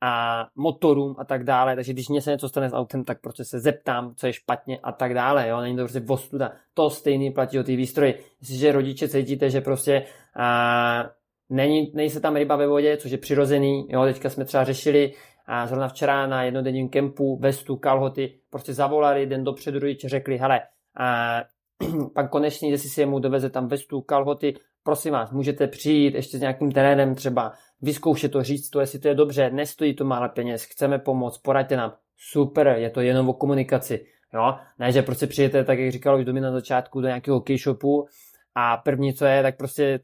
a 0.03 0.47
motorům 0.55 1.15
a 1.17 1.25
tak 1.25 1.43
dále, 1.43 1.75
takže 1.75 1.93
když 1.93 2.09
mě 2.09 2.21
se 2.21 2.31
něco 2.31 2.49
stane 2.49 2.69
s 2.69 2.73
autem, 2.73 3.03
tak 3.03 3.21
prostě 3.21 3.43
se 3.45 3.59
zeptám, 3.59 4.15
co 4.15 4.27
je 4.27 4.33
špatně 4.33 4.79
a 4.83 4.91
tak 4.91 5.13
dále, 5.13 5.47
jo, 5.47 5.61
není 5.61 5.75
to 5.75 5.81
prostě 5.81 5.99
vostuda. 5.99 6.51
To 6.73 6.89
stejný 6.89 7.31
platí 7.31 7.59
o 7.59 7.63
ty 7.63 7.75
výstroji. 7.75 8.23
Jestliže 8.39 8.71
rodiče 8.71 9.09
cítíte, 9.09 9.49
že 9.49 9.61
prostě 9.61 10.05
a, 10.35 11.09
není, 11.49 11.91
není 11.95 12.09
se 12.09 12.19
tam 12.19 12.35
ryba 12.35 12.55
ve 12.55 12.67
vodě, 12.67 12.97
což 12.97 13.11
je 13.11 13.17
přirozený, 13.17 13.87
jo, 13.89 14.03
teďka 14.03 14.29
jsme 14.29 14.45
třeba 14.45 14.63
řešili 14.63 15.13
a 15.45 15.67
zrovna 15.67 15.87
včera 15.87 16.27
na 16.27 16.43
jednodenním 16.43 16.89
kempu 16.89 17.37
vestu, 17.37 17.77
kalhoty, 17.77 18.39
prostě 18.49 18.73
zavolali 18.73 19.25
den 19.25 19.43
dopředu 19.43 19.79
rodiče, 19.79 20.09
řekli, 20.09 20.37
hele, 20.37 20.61
a, 20.97 21.41
pan 22.15 22.27
konečný, 22.27 22.69
jestli 22.69 22.89
si 22.89 23.01
jemu 23.01 23.19
doveze 23.19 23.49
tam 23.49 23.67
vestu, 23.67 24.01
kalhoty, 24.01 24.55
prosím 24.83 25.13
vás, 25.13 25.31
můžete 25.31 25.67
přijít 25.67 26.13
ještě 26.15 26.37
s 26.37 26.41
nějakým 26.41 26.71
trenérem 26.71 27.15
třeba, 27.15 27.53
vyzkoušet 27.81 28.31
to, 28.31 28.43
říct 28.43 28.69
to, 28.69 28.79
jestli 28.79 28.99
to 28.99 29.07
je 29.07 29.15
dobře, 29.15 29.49
nestojí 29.49 29.95
to 29.95 30.05
málo 30.05 30.29
peněz, 30.29 30.63
chceme 30.63 30.99
pomoct, 30.99 31.37
poraďte 31.37 31.77
nám. 31.77 31.93
Super, 32.17 32.67
je 32.67 32.89
to 32.89 33.01
jenom 33.01 33.29
o 33.29 33.33
komunikaci. 33.33 34.05
Jo? 34.33 34.55
Ne, 34.79 34.91
že 34.91 35.01
prostě 35.01 35.27
přijete, 35.27 35.63
tak 35.63 35.79
jak 35.79 35.91
říkal 35.91 36.19
už 36.19 36.25
Domi 36.25 36.41
na 36.41 36.51
začátku, 36.51 37.01
do 37.01 37.07
nějakého 37.07 37.41
keyshopu 37.41 38.07
a 38.55 38.77
první, 38.77 39.13
co 39.13 39.25
je, 39.25 39.43
tak 39.43 39.57
prostě 39.57 39.99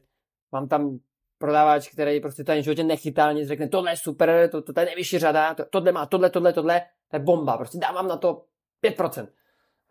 mám 0.52 0.68
tam 0.68 0.98
prodávač, 1.38 1.88
který 1.88 2.20
prostě 2.20 2.44
tady 2.44 2.62
životě 2.62 2.84
nechytá, 2.84 3.32
nic 3.32 3.48
řekne, 3.48 3.68
tohle 3.68 3.92
je 3.92 3.96
super, 3.96 4.48
to, 4.52 4.62
to, 4.62 4.72
to 4.72 4.80
je 4.80 4.86
nejvyšší 4.86 5.18
řada, 5.18 5.54
to, 5.54 5.64
tohle 5.70 5.92
má, 5.92 6.06
tohle, 6.06 6.30
tohle, 6.30 6.52
tohle, 6.52 6.82
to 7.10 7.16
je 7.16 7.20
bomba, 7.20 7.56
prostě 7.56 7.78
dávám 7.78 8.08
na 8.08 8.16
to 8.16 8.44
5%. 8.84 9.28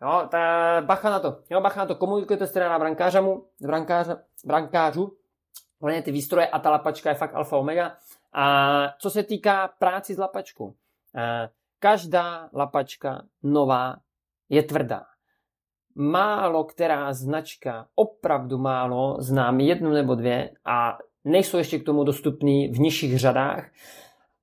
Jo, 0.02 0.28
ta, 0.30 0.80
bacha 0.80 1.10
na 1.10 1.20
to, 1.20 1.38
jo, 1.50 1.60
bacha 1.60 1.80
na 1.80 1.86
to, 1.86 1.94
komunikujete 1.94 2.46
s 2.46 2.52
trenéra 2.52 2.78
brankářamu, 2.78 3.44
brankář, 3.60 4.08
brankářu, 4.44 5.18
Hlavně 5.80 6.02
ty 6.02 6.12
výstroje 6.12 6.46
a 6.46 6.58
ta 6.58 6.70
lapačka 6.70 7.08
je 7.08 7.14
fakt 7.14 7.34
alfa 7.34 7.56
omega. 7.56 7.96
A 8.32 8.88
co 8.98 9.10
se 9.10 9.22
týká 9.22 9.68
práci 9.78 10.14
s 10.14 10.18
lapačkou, 10.18 10.74
každá 11.78 12.48
lapačka 12.52 13.22
nová 13.42 13.96
je 14.48 14.62
tvrdá. 14.62 15.02
Málo 15.94 16.64
která 16.64 17.12
značka, 17.12 17.88
opravdu 17.94 18.58
málo, 18.58 19.16
znám 19.20 19.60
jednu 19.60 19.90
nebo 19.90 20.14
dvě 20.14 20.50
a 20.64 20.98
nejsou 21.24 21.58
ještě 21.58 21.78
k 21.78 21.84
tomu 21.84 22.04
dostupný 22.04 22.68
v 22.68 22.78
nižších 22.78 23.18
řadách 23.18 23.70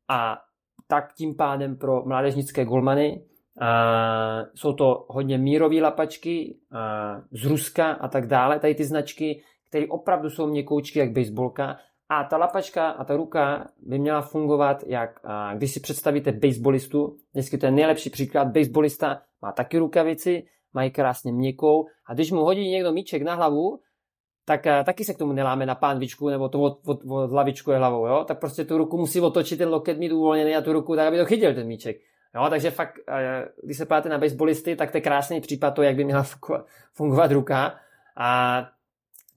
a 0.07 0.41
tak 0.87 1.13
tím 1.13 1.35
pádem 1.35 1.77
pro 1.77 2.05
mládežnické 2.05 2.65
golmany 2.65 3.25
a 3.61 4.45
jsou 4.55 4.73
to 4.73 5.05
hodně 5.09 5.37
mírové 5.37 5.81
lapačky 5.81 6.57
a 6.71 7.21
z 7.31 7.45
Ruska 7.45 7.91
a 7.91 8.07
tak 8.07 8.27
dále, 8.27 8.59
tady 8.59 8.75
ty 8.75 8.83
značky, 8.83 9.41
které 9.69 9.87
opravdu 9.87 10.29
jsou 10.29 10.47
měkoučky 10.47 10.99
jak 10.99 11.11
baseballka. 11.11 11.77
A 12.09 12.23
ta 12.23 12.37
lapačka 12.37 12.89
a 12.89 13.03
ta 13.03 13.15
ruka 13.15 13.67
by 13.79 13.99
měla 13.99 14.21
fungovat 14.21 14.83
jak, 14.87 15.19
když 15.55 15.71
si 15.71 15.79
představíte 15.79 16.31
baseballistu, 16.31 17.17
vždycky 17.33 17.57
to 17.57 17.65
je 17.65 17.71
nejlepší 17.71 18.09
příklad, 18.09 18.47
baseballista 18.47 19.21
má 19.41 19.51
taky 19.51 19.77
rukavici, 19.77 20.43
mají 20.73 20.91
krásně 20.91 21.33
měkkou. 21.33 21.85
A 22.05 22.13
když 22.13 22.31
mu 22.31 22.43
hodí 22.43 22.69
někdo 22.69 22.91
míček 22.91 23.21
na 23.21 23.35
hlavu, 23.35 23.79
tak 24.45 24.67
taky 24.85 25.05
se 25.05 25.13
k 25.13 25.17
tomu 25.17 25.33
neláme 25.33 25.65
na 25.65 25.75
pánvičku 25.75 26.29
nebo 26.29 26.49
to 26.49 26.61
od, 26.61 26.79
od, 26.85 26.99
od 27.09 27.31
hlavičku 27.31 27.71
je 27.71 27.77
hlavou, 27.77 28.07
jo? 28.07 28.23
tak 28.27 28.39
prostě 28.39 28.65
tu 28.65 28.77
ruku 28.77 28.97
musí 28.97 29.21
otočit, 29.21 29.57
ten 29.57 29.69
loket 29.69 29.97
mít 29.97 30.11
uvolněný 30.11 30.55
a 30.55 30.61
tu 30.61 30.73
ruku 30.73 30.95
tak, 30.95 31.07
aby 31.07 31.17
to 31.17 31.25
chytil 31.25 31.53
ten 31.53 31.67
míček. 31.67 31.97
Jo, 32.35 32.47
takže 32.49 32.71
fakt, 32.71 32.99
když 33.63 33.77
se 33.77 33.85
páte 33.85 34.09
na 34.09 34.17
baseballisty, 34.17 34.75
tak 34.75 34.91
to 34.91 34.97
je 34.97 35.01
krásný 35.01 35.41
případ 35.41 35.71
to, 35.71 35.81
jak 35.81 35.95
by 35.95 36.03
měla 36.03 36.25
fungovat 36.93 37.31
ruka. 37.31 37.75
A 38.17 38.61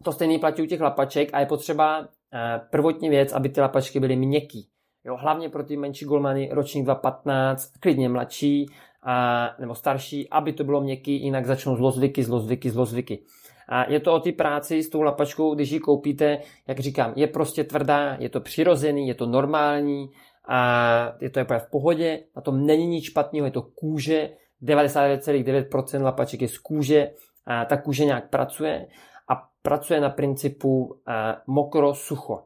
to 0.05 0.13
stejný 0.13 0.39
platí 0.39 0.63
u 0.63 0.67
těch 0.67 0.81
lapaček 0.81 1.29
a 1.33 1.41
je 1.41 1.47
potřeba 1.47 2.09
eh, 2.35 2.61
prvotní 2.71 3.09
věc, 3.09 3.33
aby 3.33 3.49
ty 3.49 3.61
lapačky 3.61 4.01
byly 4.01 4.17
měkký. 4.17 4.69
Jo, 5.05 5.17
hlavně 5.17 5.49
pro 5.49 5.65
ty 5.65 5.77
menší 5.77 6.05
golmany 6.05 6.49
ročník 6.53 6.85
215, 6.85 7.73
klidně 7.81 8.09
mladší 8.09 8.67
a, 9.03 9.49
nebo 9.61 9.75
starší, 9.75 10.29
aby 10.31 10.53
to 10.53 10.65
bylo 10.65 10.81
měkký, 10.81 11.23
jinak 11.23 11.47
začnou 11.47 11.77
zlozvyky, 11.77 12.23
zlozvyky, 12.23 12.71
zlozvyky. 12.71 13.23
A 13.69 13.91
je 13.91 14.01
to 14.01 14.15
o 14.15 14.21
ty 14.21 14.33
práci 14.33 14.83
s 14.83 14.89
tou 14.89 15.03
lapačkou, 15.03 15.55
když 15.55 15.71
ji 15.71 15.81
koupíte, 15.81 16.39
jak 16.67 16.81
říkám, 16.81 17.13
je 17.17 17.27
prostě 17.27 17.65
tvrdá, 17.65 18.17
je 18.19 18.29
to 18.29 18.41
přirozený, 18.41 19.09
je 19.09 19.15
to 19.15 19.27
normální, 19.27 20.11
a 20.49 21.17
je 21.21 21.31
to 21.31 21.41
úplně 21.41 21.59
v 21.59 21.71
pohodě, 21.71 22.21
na 22.37 22.43
tom 22.43 22.67
není 22.67 22.87
nic 22.87 23.05
špatného, 23.05 23.47
je 23.47 23.51
to 23.51 23.63
kůže, 23.63 24.31
99,9% 24.63 26.03
lapaček 26.03 26.43
je 26.43 26.49
z 26.49 26.59
kůže, 26.59 27.11
a 27.47 27.65
ta 27.65 27.77
kůže 27.77 28.05
nějak 28.05 28.31
pracuje 28.31 28.87
pracuje 29.63 30.01
na 30.01 30.11
principu 30.11 30.85
uh, 30.85 30.93
mokro-sucho. 31.47 32.43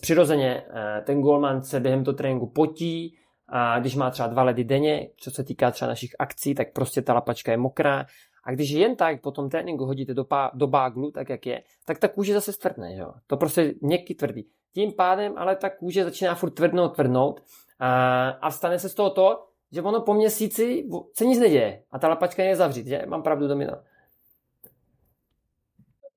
Přirozeně 0.00 0.62
uh, 0.66 1.04
ten 1.04 1.20
golman 1.20 1.62
se 1.62 1.80
během 1.80 2.04
toho 2.04 2.16
tréninku 2.16 2.46
potí, 2.46 3.18
a 3.48 3.80
když 3.80 3.96
má 3.96 4.10
třeba 4.10 4.28
dva 4.28 4.42
ledy 4.42 4.64
denně, 4.64 5.08
co 5.16 5.30
se 5.30 5.44
týká 5.44 5.70
třeba 5.70 5.88
našich 5.88 6.10
akcí, 6.18 6.54
tak 6.54 6.72
prostě 6.72 7.02
ta 7.02 7.14
lapačka 7.14 7.52
je 7.52 7.58
mokrá. 7.58 8.06
A 8.48 8.52
když 8.52 8.70
jen 8.70 8.96
tak 8.96 9.20
po 9.20 9.30
tom 9.30 9.50
tréninku 9.50 9.84
hodíte 9.84 10.14
do, 10.14 10.24
pá, 10.24 10.50
do 10.54 10.66
báglu, 10.66 11.10
tak 11.10 11.28
jak 11.28 11.46
je, 11.46 11.62
tak 11.84 11.98
ta 11.98 12.08
kůže 12.08 12.34
zase 12.34 12.52
stvrdne. 12.52 12.96
Jo? 12.96 13.12
To 13.26 13.36
prostě 13.36 13.74
měkký 13.80 14.14
tvrdý. 14.14 14.44
Tím 14.74 14.92
pádem 14.92 15.32
ale 15.36 15.56
ta 15.56 15.70
kůže 15.70 16.04
začíná 16.04 16.34
furt 16.34 16.50
tvrdnout, 16.50 16.94
tvrdnout 16.94 17.40
a, 17.78 18.28
a 18.28 18.50
stane 18.50 18.78
se 18.78 18.88
z 18.88 18.94
toho 18.94 19.10
to, 19.10 19.44
že 19.72 19.82
ono 19.82 20.00
po 20.00 20.14
měsíci 20.14 20.88
se 21.14 21.24
nic 21.24 21.38
neděje 21.38 21.82
a 21.90 21.98
ta 21.98 22.08
lapačka 22.08 22.42
je 22.44 22.56
zavřít, 22.56 22.86
že? 22.86 23.02
Mám 23.06 23.22
pravdu, 23.22 23.48
Domino 23.48 23.72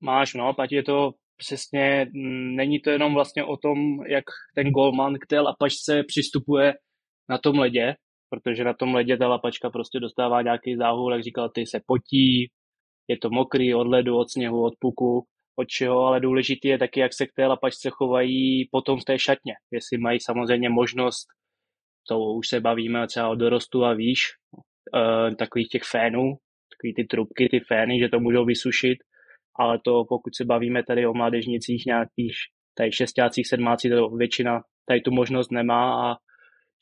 máš, 0.02 0.34
no, 0.34 0.54
ať 0.58 0.72
je 0.72 0.82
to 0.82 1.10
přesně, 1.36 2.06
mm, 2.14 2.56
není 2.56 2.80
to 2.80 2.90
jenom 2.90 3.14
vlastně 3.14 3.44
o 3.44 3.56
tom, 3.56 3.78
jak 4.06 4.24
ten 4.54 4.70
golman 4.70 5.14
k 5.14 5.26
té 5.26 5.40
lapačce 5.40 6.02
přistupuje 6.02 6.74
na 7.28 7.38
tom 7.38 7.58
ledě, 7.58 7.94
protože 8.32 8.64
na 8.64 8.74
tom 8.74 8.94
ledě 8.94 9.16
ta 9.16 9.28
lapačka 9.28 9.70
prostě 9.70 10.00
dostává 10.00 10.42
nějaký 10.42 10.76
záhul, 10.76 11.12
jak 11.12 11.22
říkal 11.22 11.48
ty, 11.48 11.66
se 11.66 11.80
potí, 11.86 12.50
je 13.08 13.18
to 13.18 13.30
mokrý 13.30 13.74
od 13.74 13.86
ledu, 13.86 14.16
od 14.16 14.30
sněhu, 14.30 14.64
od 14.64 14.74
puku, 14.80 15.26
od 15.56 15.64
čeho, 15.64 16.00
ale 16.00 16.20
důležité 16.20 16.68
je 16.68 16.78
taky, 16.78 17.00
jak 17.00 17.12
se 17.14 17.26
k 17.26 17.32
té 17.36 17.46
lapačce 17.46 17.90
chovají 17.90 18.68
potom 18.70 19.00
v 19.00 19.04
té 19.04 19.18
šatně. 19.18 19.54
Jestli 19.70 19.98
mají 19.98 20.20
samozřejmě 20.20 20.68
možnost, 20.68 21.26
to 22.08 22.18
už 22.18 22.48
se 22.48 22.60
bavíme 22.60 23.06
třeba 23.06 23.28
o 23.28 23.34
dorostu 23.34 23.84
a 23.84 23.94
výš, 23.94 24.20
uh, 24.52 25.34
takových 25.34 25.68
těch 25.68 25.82
fénů, 25.82 26.22
takový 26.72 26.94
ty 26.96 27.04
trubky, 27.04 27.48
ty 27.48 27.60
fény, 27.60 27.98
že 28.00 28.08
to 28.08 28.20
můžou 28.20 28.44
vysušit, 28.44 28.98
ale 29.58 29.78
to 29.84 30.04
pokud 30.08 30.36
se 30.36 30.44
bavíme 30.44 30.84
tady 30.84 31.06
o 31.06 31.14
mládežnicích 31.14 31.82
nějakých 31.86 32.36
tady 32.78 32.92
šestácích, 32.92 33.48
sedmácích, 33.48 33.90
to 33.90 34.08
většina 34.08 34.60
tady 34.88 35.00
tu 35.00 35.10
možnost 35.10 35.52
nemá 35.52 36.10
a 36.10 36.16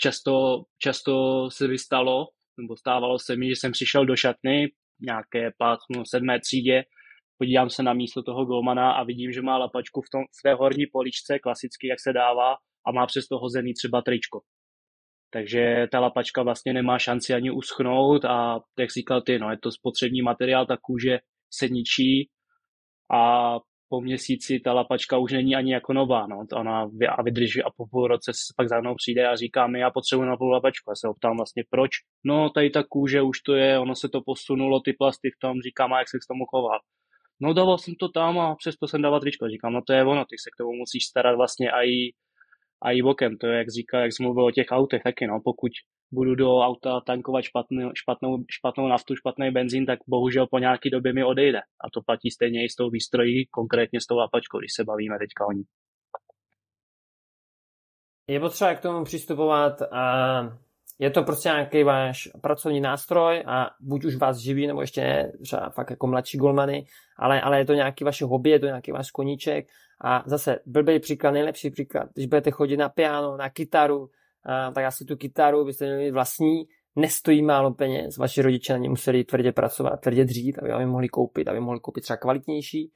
často, 0.02 0.62
často 0.78 1.14
se 1.50 1.66
vystalo, 1.66 2.26
nebo 2.60 2.76
stávalo 2.76 3.18
se 3.18 3.36
mi, 3.36 3.48
že 3.48 3.56
jsem 3.56 3.72
přišel 3.72 4.06
do 4.06 4.16
šatny, 4.16 4.68
nějaké 5.00 5.50
pátno, 5.58 6.02
sedmé 6.06 6.40
třídě, 6.40 6.84
podívám 7.38 7.70
se 7.70 7.82
na 7.82 7.92
místo 7.92 8.22
toho 8.22 8.44
golmana 8.44 8.92
a 8.92 9.04
vidím, 9.04 9.32
že 9.32 9.42
má 9.42 9.58
lapačku 9.58 10.00
v, 10.00 10.10
tom, 10.12 10.22
v 10.22 10.42
té 10.42 10.54
horní 10.54 10.86
poličce, 10.92 11.38
klasicky, 11.38 11.88
jak 11.88 12.00
se 12.00 12.12
dává, 12.12 12.56
a 12.86 12.92
má 12.92 13.06
přesto 13.06 13.38
hozený 13.38 13.74
třeba 13.74 14.02
tričko. 14.02 14.40
Takže 15.32 15.86
ta 15.92 16.00
lapačka 16.00 16.42
vlastně 16.42 16.72
nemá 16.72 16.98
šanci 16.98 17.34
ani 17.34 17.50
uschnout 17.50 18.24
a 18.24 18.60
jak 18.78 18.90
říkal 18.90 19.22
ty, 19.22 19.38
no, 19.38 19.50
je 19.50 19.58
to 19.58 19.72
spotřební 19.72 20.22
materiál, 20.22 20.66
ta 20.66 20.76
kůže 20.82 21.18
se 21.54 21.68
ničí 21.68 22.30
a 23.12 23.56
po 23.90 24.00
měsíci 24.00 24.60
ta 24.64 24.72
lapačka 24.72 25.18
už 25.18 25.32
není 25.32 25.56
ani 25.56 25.72
jako 25.72 25.92
nová, 25.92 26.26
no. 26.26 26.36
Ona 26.60 26.88
a 27.18 27.22
vydrží 27.22 27.62
a 27.62 27.70
po 27.76 27.86
půl 27.90 28.06
roce 28.06 28.32
se 28.32 28.54
pak 28.56 28.68
za 28.68 28.80
mnou 28.80 28.94
přijde 28.94 29.28
a 29.28 29.36
říká 29.36 29.66
mi, 29.66 29.80
já 29.80 29.90
potřebuji 29.90 30.24
novou 30.24 30.48
lapačku. 30.48 30.90
Já 30.90 30.94
se 30.96 31.08
optám 31.08 31.36
vlastně 31.36 31.62
proč. 31.70 31.90
No, 32.24 32.50
tady 32.50 32.70
ta 32.70 32.82
kůže 32.88 33.22
už 33.22 33.40
to 33.40 33.54
je, 33.54 33.78
ono 33.78 33.94
se 33.94 34.08
to 34.08 34.20
posunulo, 34.26 34.80
ty 34.80 34.92
plasty 34.92 35.28
v 35.30 35.40
tom, 35.40 35.60
říkám, 35.60 35.92
a 35.92 35.98
jak 35.98 36.08
se 36.08 36.18
k 36.18 36.28
tomu 36.32 36.44
choval. 36.46 36.78
No, 37.40 37.54
dával 37.54 37.78
jsem 37.78 37.94
to 37.94 38.08
tam 38.08 38.38
a 38.38 38.54
přesto 38.54 38.88
jsem 38.88 39.02
dával 39.02 39.20
tričko. 39.20 39.48
Říkám, 39.48 39.72
no 39.72 39.80
to 39.86 39.92
je 39.92 40.04
ono, 40.04 40.24
ty 40.24 40.36
se 40.38 40.50
k 40.50 40.58
tomu 40.58 40.72
musíš 40.72 41.04
starat 41.04 41.36
vlastně 41.36 41.70
a 41.70 41.82
i, 41.82 42.12
a 42.82 42.90
i 42.90 43.02
bokem. 43.02 43.36
To 43.36 43.46
je, 43.46 43.58
jak 43.58 43.68
říká, 43.70 44.00
jak 44.00 44.12
jsi 44.12 44.22
mluvil 44.22 44.44
o 44.44 44.50
těch 44.50 44.66
autech 44.70 45.02
taky, 45.02 45.26
no. 45.26 45.40
Pokud 45.44 45.72
budu 46.12 46.34
do 46.34 46.58
auta 46.58 47.00
tankovat 47.00 47.44
špatný, 47.44 47.90
špatnou, 47.94 48.44
špatnou 48.50 48.88
naftu, 48.88 49.16
špatný 49.16 49.50
benzín, 49.50 49.86
tak 49.86 49.98
bohužel 50.08 50.46
po 50.46 50.58
nějaký 50.58 50.90
době 50.90 51.12
mi 51.12 51.24
odejde. 51.24 51.58
A 51.58 51.90
to 51.94 52.02
platí 52.02 52.30
stejně 52.30 52.64
i 52.64 52.68
s 52.68 52.74
tou 52.74 52.90
výstrojí, 52.90 53.46
konkrétně 53.46 54.00
s 54.00 54.06
tou 54.06 54.16
lapačkou, 54.16 54.58
když 54.58 54.72
se 54.76 54.84
bavíme 54.84 55.18
teďka 55.18 55.46
o 55.46 55.52
ní. 55.52 55.62
Je 58.28 58.40
potřeba 58.40 58.74
k 58.74 58.80
tomu 58.80 59.04
přistupovat 59.04 59.82
a 59.82 60.42
je 60.98 61.10
to 61.10 61.22
prostě 61.22 61.48
nějaký 61.48 61.82
váš 61.82 62.28
pracovní 62.42 62.80
nástroj 62.80 63.44
a 63.46 63.70
buď 63.80 64.04
už 64.04 64.16
vás 64.16 64.38
živí, 64.38 64.66
nebo 64.66 64.80
ještě 64.80 65.00
ne, 65.00 65.32
třeba 65.42 65.70
fakt 65.70 65.90
jako 65.90 66.06
mladší 66.06 66.38
golmany, 66.38 66.86
ale, 67.18 67.40
ale 67.40 67.58
je 67.58 67.64
to 67.64 67.74
nějaký 67.74 68.04
vaše 68.04 68.24
hobby, 68.24 68.50
je 68.50 68.58
to 68.58 68.66
nějaký 68.66 68.92
váš 68.92 69.10
koníček 69.10 69.66
a 70.00 70.22
zase 70.26 70.58
blbý 70.66 71.00
příklad, 71.00 71.30
nejlepší 71.30 71.70
příklad, 71.70 72.08
když 72.14 72.26
budete 72.26 72.50
chodit 72.50 72.76
na 72.76 72.88
piano, 72.88 73.36
na 73.36 73.50
kytaru, 73.50 74.08
a, 74.44 74.70
tak 74.70 74.84
asi 74.84 75.04
tu 75.04 75.16
kytaru 75.16 75.64
byste 75.64 75.86
měli 75.86 76.10
vlastní, 76.10 76.64
nestojí 76.96 77.42
málo 77.42 77.74
peněz, 77.74 78.16
vaši 78.16 78.42
rodiče 78.42 78.72
na 78.72 78.78
ně 78.78 78.88
museli 78.88 79.24
tvrdě 79.24 79.52
pracovat, 79.52 80.00
tvrdě 80.00 80.24
dřít, 80.24 80.58
aby 80.58 80.68
vám 80.68 80.86
mohli 80.86 81.08
koupit, 81.08 81.48
aby 81.48 81.60
mohli 81.60 81.80
koupit 81.80 82.00
třeba 82.00 82.16
kvalitnější. 82.16 82.92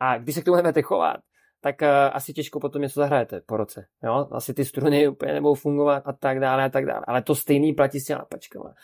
A 0.00 0.18
když 0.18 0.34
se 0.34 0.40
k 0.40 0.44
tomu 0.44 0.56
budete 0.56 0.82
chovat, 0.82 1.16
tak 1.60 1.76
uh, 1.82 1.88
asi 2.12 2.32
těžko 2.32 2.60
potom 2.60 2.82
něco 2.82 3.00
zahrajete 3.00 3.40
po 3.46 3.56
roce. 3.56 3.86
Jo? 4.04 4.28
Asi 4.30 4.54
ty 4.54 4.64
struny 4.64 5.08
úplně 5.08 5.32
nebudou 5.32 5.54
fungovat 5.54 6.02
a 6.06 6.12
tak 6.12 6.40
dále 6.40 6.64
a 6.64 6.68
tak 6.68 6.86
dále. 6.86 7.04
Ale 7.08 7.22
to 7.22 7.34
stejný 7.34 7.72
platí 7.72 8.00
s 8.00 8.04
těma 8.04 8.18
lapačkama. 8.18 8.64
Uh, 8.64 8.74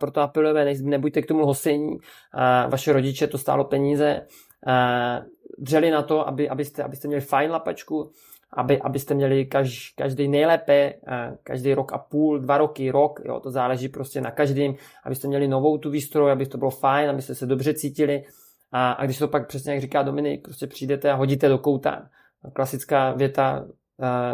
proto 0.00 0.20
apelujeme, 0.20 0.64
ne, 0.64 0.72
nebuďte 0.82 1.22
k 1.22 1.26
tomu 1.26 1.46
hosení. 1.46 1.90
Uh, 1.90 2.70
vaše 2.70 2.92
rodiče 2.92 3.26
to 3.26 3.38
stálo 3.38 3.64
peníze. 3.64 4.26
Uh, 4.66 5.24
dřeli 5.62 5.90
na 5.90 6.02
to, 6.02 6.28
aby, 6.28 6.48
abyste, 6.48 6.82
abyste 6.82 7.08
měli 7.08 7.20
fajn 7.20 7.50
lapačku, 7.50 8.10
aby, 8.52 8.80
abyste 8.80 9.14
měli 9.14 9.46
kaž, 9.46 9.94
každý 9.96 10.28
nejlépe, 10.28 10.92
uh, 10.92 11.36
každý 11.42 11.74
rok 11.74 11.92
a 11.92 11.98
půl, 11.98 12.38
dva 12.38 12.58
roky, 12.58 12.90
rok, 12.90 13.20
jo, 13.24 13.40
to 13.40 13.50
záleží 13.50 13.88
prostě 13.88 14.20
na 14.20 14.30
každém, 14.30 14.74
abyste 15.04 15.28
měli 15.28 15.48
novou 15.48 15.78
tu 15.78 15.90
výstroj, 15.90 16.32
aby 16.32 16.46
to 16.46 16.58
bylo 16.58 16.70
fajn, 16.70 17.10
abyste 17.10 17.34
se 17.34 17.46
dobře 17.46 17.74
cítili, 17.74 18.24
a, 18.72 18.92
a 18.92 19.04
když 19.04 19.18
to 19.18 19.28
pak 19.28 19.46
přesně 19.46 19.72
jak 19.72 19.80
říká 19.80 20.02
Dominik, 20.02 20.44
prostě 20.44 20.66
přijdete 20.66 21.10
a 21.10 21.14
hodíte 21.14 21.48
do 21.48 21.58
kouta. 21.58 22.08
Klasická 22.52 23.12
věta, 23.12 23.64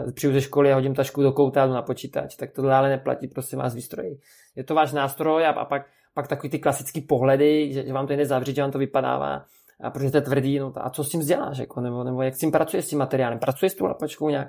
uh, 0.04 0.12
přijdu 0.12 0.34
ze 0.34 0.40
školy 0.40 0.72
a 0.72 0.74
hodím 0.74 0.94
tašku 0.94 1.22
do 1.22 1.32
kouta 1.32 1.66
na 1.66 1.82
počítač, 1.82 2.36
tak 2.36 2.52
to 2.52 2.62
dále 2.62 2.88
neplatí, 2.88 3.28
prostě 3.28 3.56
vás 3.56 3.74
výstrojí. 3.74 4.20
Je 4.56 4.64
to 4.64 4.74
váš 4.74 4.92
nástroj 4.92 5.46
a, 5.46 5.50
a 5.50 5.64
pak, 5.64 5.86
pak 6.14 6.28
takový 6.28 6.50
ty 6.50 6.58
klasický 6.58 7.00
pohledy, 7.00 7.72
že, 7.72 7.86
že 7.86 7.92
vám 7.92 8.06
to 8.06 8.12
jde 8.12 8.26
zavřít, 8.26 8.56
že 8.56 8.62
vám 8.62 8.70
to 8.70 8.78
vypadává, 8.78 9.44
a 9.80 9.90
protože 9.90 10.10
to 10.10 10.16
je 10.16 10.22
tvrdý, 10.22 10.58
no 10.58 10.72
a 10.76 10.90
co 10.90 11.04
s 11.04 11.08
tím 11.08 11.20
děláš, 11.20 11.58
jako, 11.58 11.80
nebo, 11.80 12.04
nebo 12.04 12.22
jak 12.22 12.34
s 12.34 12.38
tím 12.38 12.50
pracuješ 12.50 12.84
s 12.84 12.88
tím 12.88 12.98
materiálem, 12.98 13.38
pracuješ 13.38 13.72
s 13.72 13.76
tou 13.76 13.84
lapačkou 13.84 14.28
nějak? 14.28 14.48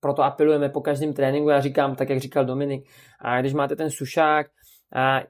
Proto 0.00 0.22
apelujeme 0.22 0.68
po 0.68 0.80
každém 0.80 1.12
tréninku, 1.12 1.48
já 1.48 1.60
říkám, 1.60 1.96
tak 1.96 2.10
jak 2.10 2.20
říkal 2.20 2.44
Dominik, 2.44 2.88
a 3.20 3.40
když 3.40 3.54
máte 3.54 3.76
ten 3.76 3.90
sušák, 3.90 4.46
a, 4.92 5.16
a 5.16 5.22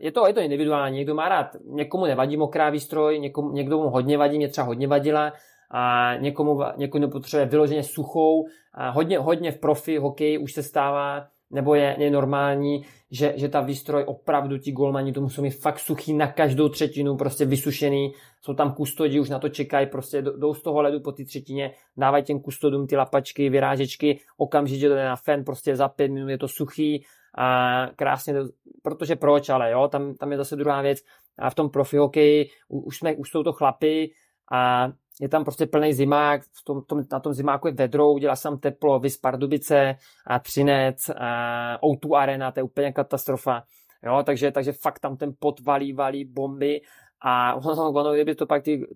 je, 0.00 0.12
to, 0.12 0.26
je 0.26 0.32
to 0.32 0.40
individuální, 0.40 0.96
někdo 0.96 1.14
má 1.14 1.28
rád, 1.28 1.46
někomu 1.64 2.06
nevadí 2.06 2.36
mokrá 2.36 2.70
výstroj, 2.70 3.18
někomu, 3.18 3.52
někdo 3.52 3.78
mu 3.78 3.90
hodně 3.90 4.18
vadí, 4.18 4.36
mě 4.36 4.48
třeba 4.48 4.66
hodně 4.66 4.88
vadila, 4.88 5.32
a 5.70 6.14
někomu, 6.16 6.60
někomu 6.76 7.10
potřebuje 7.10 7.46
vyloženě 7.46 7.82
suchou. 7.82 8.44
A 8.74 8.90
hodně, 8.90 9.18
hodně 9.18 9.52
v 9.52 9.58
profi 9.58 9.98
hokeji 9.98 10.38
už 10.38 10.52
se 10.52 10.62
stává, 10.62 11.26
nebo 11.50 11.74
je, 11.74 11.96
je 11.98 12.10
normální, 12.10 12.84
že, 13.10 13.32
že 13.36 13.48
ta 13.48 13.60
výstroj 13.60 14.04
opravdu 14.06 14.58
ti 14.58 14.72
golmani 14.72 15.12
to 15.12 15.20
musí 15.20 15.40
mít 15.40 15.50
fakt 15.50 15.78
suchý 15.78 16.12
na 16.12 16.32
každou 16.32 16.68
třetinu, 16.68 17.16
prostě 17.16 17.44
vysušený, 17.44 18.12
jsou 18.40 18.54
tam 18.54 18.74
kustodi, 18.74 19.20
už 19.20 19.30
na 19.30 19.38
to 19.38 19.48
čekají, 19.48 19.86
prostě 19.86 20.22
jdou 20.22 20.54
z 20.54 20.62
toho 20.62 20.82
ledu 20.82 21.00
po 21.00 21.12
té 21.12 21.24
třetině, 21.24 21.72
dávají 21.96 22.24
těm 22.24 22.40
kustodům 22.40 22.86
ty 22.86 22.96
lapačky, 22.96 23.48
vyrážečky, 23.48 24.20
okamžitě 24.36 24.88
to 24.88 24.94
jde 24.94 25.04
na 25.04 25.16
fen, 25.16 25.44
prostě 25.44 25.76
za 25.76 25.88
pět 25.88 26.10
minut 26.10 26.28
je 26.28 26.38
to 26.38 26.48
suchý, 26.48 27.04
a 27.38 27.86
krásně, 27.96 28.34
protože 28.82 29.16
proč, 29.16 29.48
ale 29.48 29.70
jo, 29.70 29.88
tam, 29.88 30.14
tam 30.14 30.32
je 30.32 30.38
zase 30.38 30.56
druhá 30.56 30.82
věc. 30.82 30.98
A 31.38 31.50
v 31.50 31.54
tom 31.54 31.70
profi 31.70 31.96
hokeji 31.96 32.50
už, 32.68 32.98
jsme, 32.98 33.14
už 33.14 33.30
jsou 33.30 33.42
to 33.42 33.52
chlapy 33.52 34.10
a 34.52 34.92
je 35.20 35.28
tam 35.28 35.44
prostě 35.44 35.66
plný 35.66 35.92
zimák, 35.92 36.42
v 36.42 36.64
tom, 36.64 36.82
tom, 36.82 37.02
na 37.12 37.20
tom 37.20 37.32
zimáku 37.32 37.68
je 37.68 37.74
vedro, 37.74 38.12
udělá 38.12 38.36
se 38.36 38.42
tam 38.42 38.58
teplo, 38.58 38.98
vys 38.98 39.16
Pardubice 39.16 39.96
a 40.26 40.38
Třinec, 40.38 41.08
a 41.08 41.78
O2 41.82 42.16
Arena, 42.16 42.52
to 42.52 42.60
je 42.60 42.64
úplně 42.64 42.92
katastrofa. 42.92 43.62
Jo, 44.06 44.22
takže, 44.26 44.52
takže 44.52 44.72
fakt 44.72 44.98
tam 44.98 45.16
ten 45.16 45.32
pot 45.38 45.60
valí, 45.60 45.92
valí 45.92 46.24
bomby 46.24 46.80
a 47.20 47.54
ono, 47.64 47.92
ono 47.92 48.12
kdyby 48.14 48.34
to 48.34 48.46
pak 48.46 48.62
ty, 48.62 48.86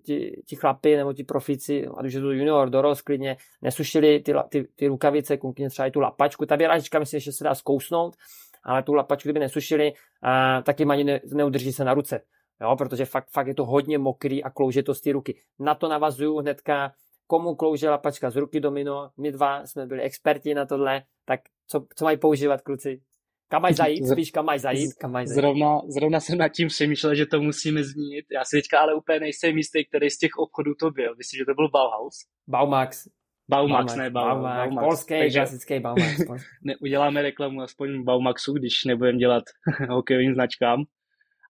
ty 0.49 0.55
chlapy 0.55 0.95
nebo 0.95 1.13
ti 1.13 1.23
profici, 1.23 1.87
ať 1.97 2.05
už 2.05 2.13
je 2.13 2.21
to 2.21 2.31
junior, 2.31 2.69
dorost, 2.69 3.01
klidně, 3.01 3.37
nesušili 3.61 4.19
ty, 4.19 4.33
ty, 4.49 4.67
ty 4.75 4.87
rukavice, 4.87 5.37
konkrétně 5.37 5.69
třeba 5.69 5.87
i 5.87 5.91
tu 5.91 5.99
lapačku. 5.99 6.45
Ta 6.45 6.57
běračka 6.57 6.99
myslím, 6.99 7.19
že 7.19 7.31
se 7.31 7.43
dá 7.43 7.55
zkousnout, 7.55 8.15
ale 8.63 8.83
tu 8.83 8.93
lapačku, 8.93 9.27
kdyby 9.27 9.39
nesušili, 9.39 9.93
a, 10.21 10.61
tak 10.61 10.79
jim 10.79 10.91
ani 10.91 11.03
ne, 11.03 11.21
neudrží 11.33 11.73
se 11.73 11.83
na 11.83 11.93
ruce. 11.93 12.21
Jo, 12.61 12.75
protože 12.75 13.05
fakt, 13.05 13.29
fakt 13.31 13.47
je 13.47 13.55
to 13.55 13.65
hodně 13.65 13.97
mokrý 13.97 14.43
a 14.43 14.49
klouže 14.49 14.83
to 14.83 14.93
z 14.95 15.01
té 15.01 15.11
ruky. 15.11 15.41
Na 15.59 15.75
to 15.75 15.89
navazuju 15.89 16.37
hnedka, 16.37 16.93
komu 17.27 17.55
klouže 17.55 17.89
lapačka 17.89 18.29
z 18.29 18.35
ruky 18.35 18.59
domino, 18.59 19.09
my 19.17 19.31
dva 19.31 19.65
jsme 19.65 19.85
byli 19.85 20.01
experti 20.01 20.53
na 20.53 20.65
tohle, 20.65 21.03
tak 21.25 21.39
co, 21.67 21.85
co 21.95 22.05
mají 22.05 22.17
používat 22.17 22.61
kluci? 22.61 23.01
Kam 23.47 23.61
mají 23.61 23.75
zajít? 23.75 24.07
Spíš 24.11 24.31
kam 24.31 24.45
mají 24.45 24.59
zajít? 24.59 24.93
Kam 24.93 25.11
mají 25.11 25.27
zajít? 25.27 25.35
Zrovna, 25.35 25.79
zrovna 25.87 26.19
jsem 26.19 26.37
nad 26.37 26.49
tím 26.49 26.67
přemýšlel, 26.67 27.15
že 27.15 27.25
to 27.25 27.41
musíme 27.41 27.83
zmínit. 27.83 28.25
Já 28.31 28.45
si 28.45 28.57
teďka 28.57 28.79
ale 28.79 28.95
úplně 28.95 29.19
nejsem 29.19 29.57
jistý, 29.57 29.85
který 29.85 30.09
z 30.09 30.17
těch 30.17 30.31
obchodů 30.37 30.75
to 30.79 30.91
byl. 30.91 31.15
Myslím, 31.17 31.37
že 31.37 31.45
to 31.45 31.53
byl 31.53 31.69
Bauhaus. 31.69 32.15
Baumax. 32.47 33.07
Baumax, 33.49 33.71
Baumax 33.71 33.95
ne 33.95 34.09
Baumax. 34.09 34.35
Baumax. 34.35 34.69
Baumax. 34.69 34.85
Polský, 34.85 35.19
Takže 35.19 35.39
klasický 35.39 35.79
Baumax. 35.79 36.19
ne, 36.63 36.73
uděláme 36.81 37.21
reklamu 37.21 37.61
aspoň 37.61 38.03
Baumaxu, 38.03 38.53
když 38.53 38.83
nebudeme 38.85 39.17
dělat 39.17 39.43
hokejovým 39.89 40.33
značkám. 40.33 40.83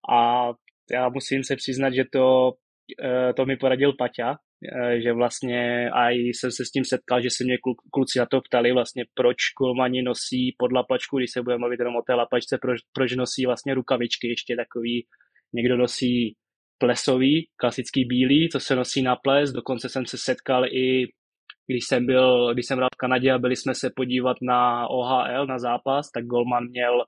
A 0.09 0.49
já 0.91 1.09
musím 1.09 1.43
se 1.43 1.55
přiznat, 1.55 1.93
že 1.93 2.03
to, 2.11 2.51
eh, 3.03 3.33
to 3.33 3.45
mi 3.45 3.57
poradil 3.57 3.93
Paťa, 3.93 4.35
Eh, 4.63 5.01
že 5.01 5.13
vlastně 5.13 5.89
a 5.89 6.09
jsem 6.09 6.51
se 6.51 6.65
s 6.65 6.71
tím 6.71 6.85
setkal, 6.85 7.21
že 7.21 7.29
se 7.29 7.43
mě 7.43 7.57
kluci 7.91 8.19
na 8.19 8.25
to 8.25 8.41
ptali 8.41 8.71
vlastně, 8.71 9.05
proč 9.13 9.35
kulmani 9.57 10.01
nosí 10.01 10.55
pod 10.57 10.71
lapačku, 10.71 11.17
když 11.17 11.31
se 11.31 11.41
budeme 11.41 11.59
mluvit 11.59 11.79
jenom 11.79 11.95
o 11.95 12.01
té 12.01 12.13
lapačce, 12.13 12.57
proč, 12.61 12.79
proč 12.93 13.15
nosí 13.15 13.45
vlastně 13.45 13.73
rukavičky, 13.73 14.27
ještě 14.27 14.55
takový, 14.55 15.05
někdo 15.53 15.77
nosí 15.77 16.35
plesový, 16.77 17.47
klasický 17.55 18.05
bílý, 18.05 18.49
co 18.49 18.59
se 18.59 18.75
nosí 18.75 19.01
na 19.01 19.15
ples, 19.15 19.51
dokonce 19.51 19.89
jsem 19.89 20.05
se 20.05 20.17
setkal 20.17 20.65
i 20.65 21.07
když 21.67 21.85
jsem 21.87 22.05
byl, 22.05 22.53
když 22.53 22.65
jsem 22.65 22.77
hrál 22.77 22.89
v 22.95 22.97
Kanadě 22.97 23.31
a 23.31 23.37
byli 23.37 23.55
jsme 23.55 23.75
se 23.75 23.89
podívat 23.95 24.37
na 24.41 24.87
OHL, 24.87 25.47
na 25.47 25.59
zápas, 25.59 26.11
tak 26.11 26.25
Golman 26.25 26.67
měl 26.69 27.05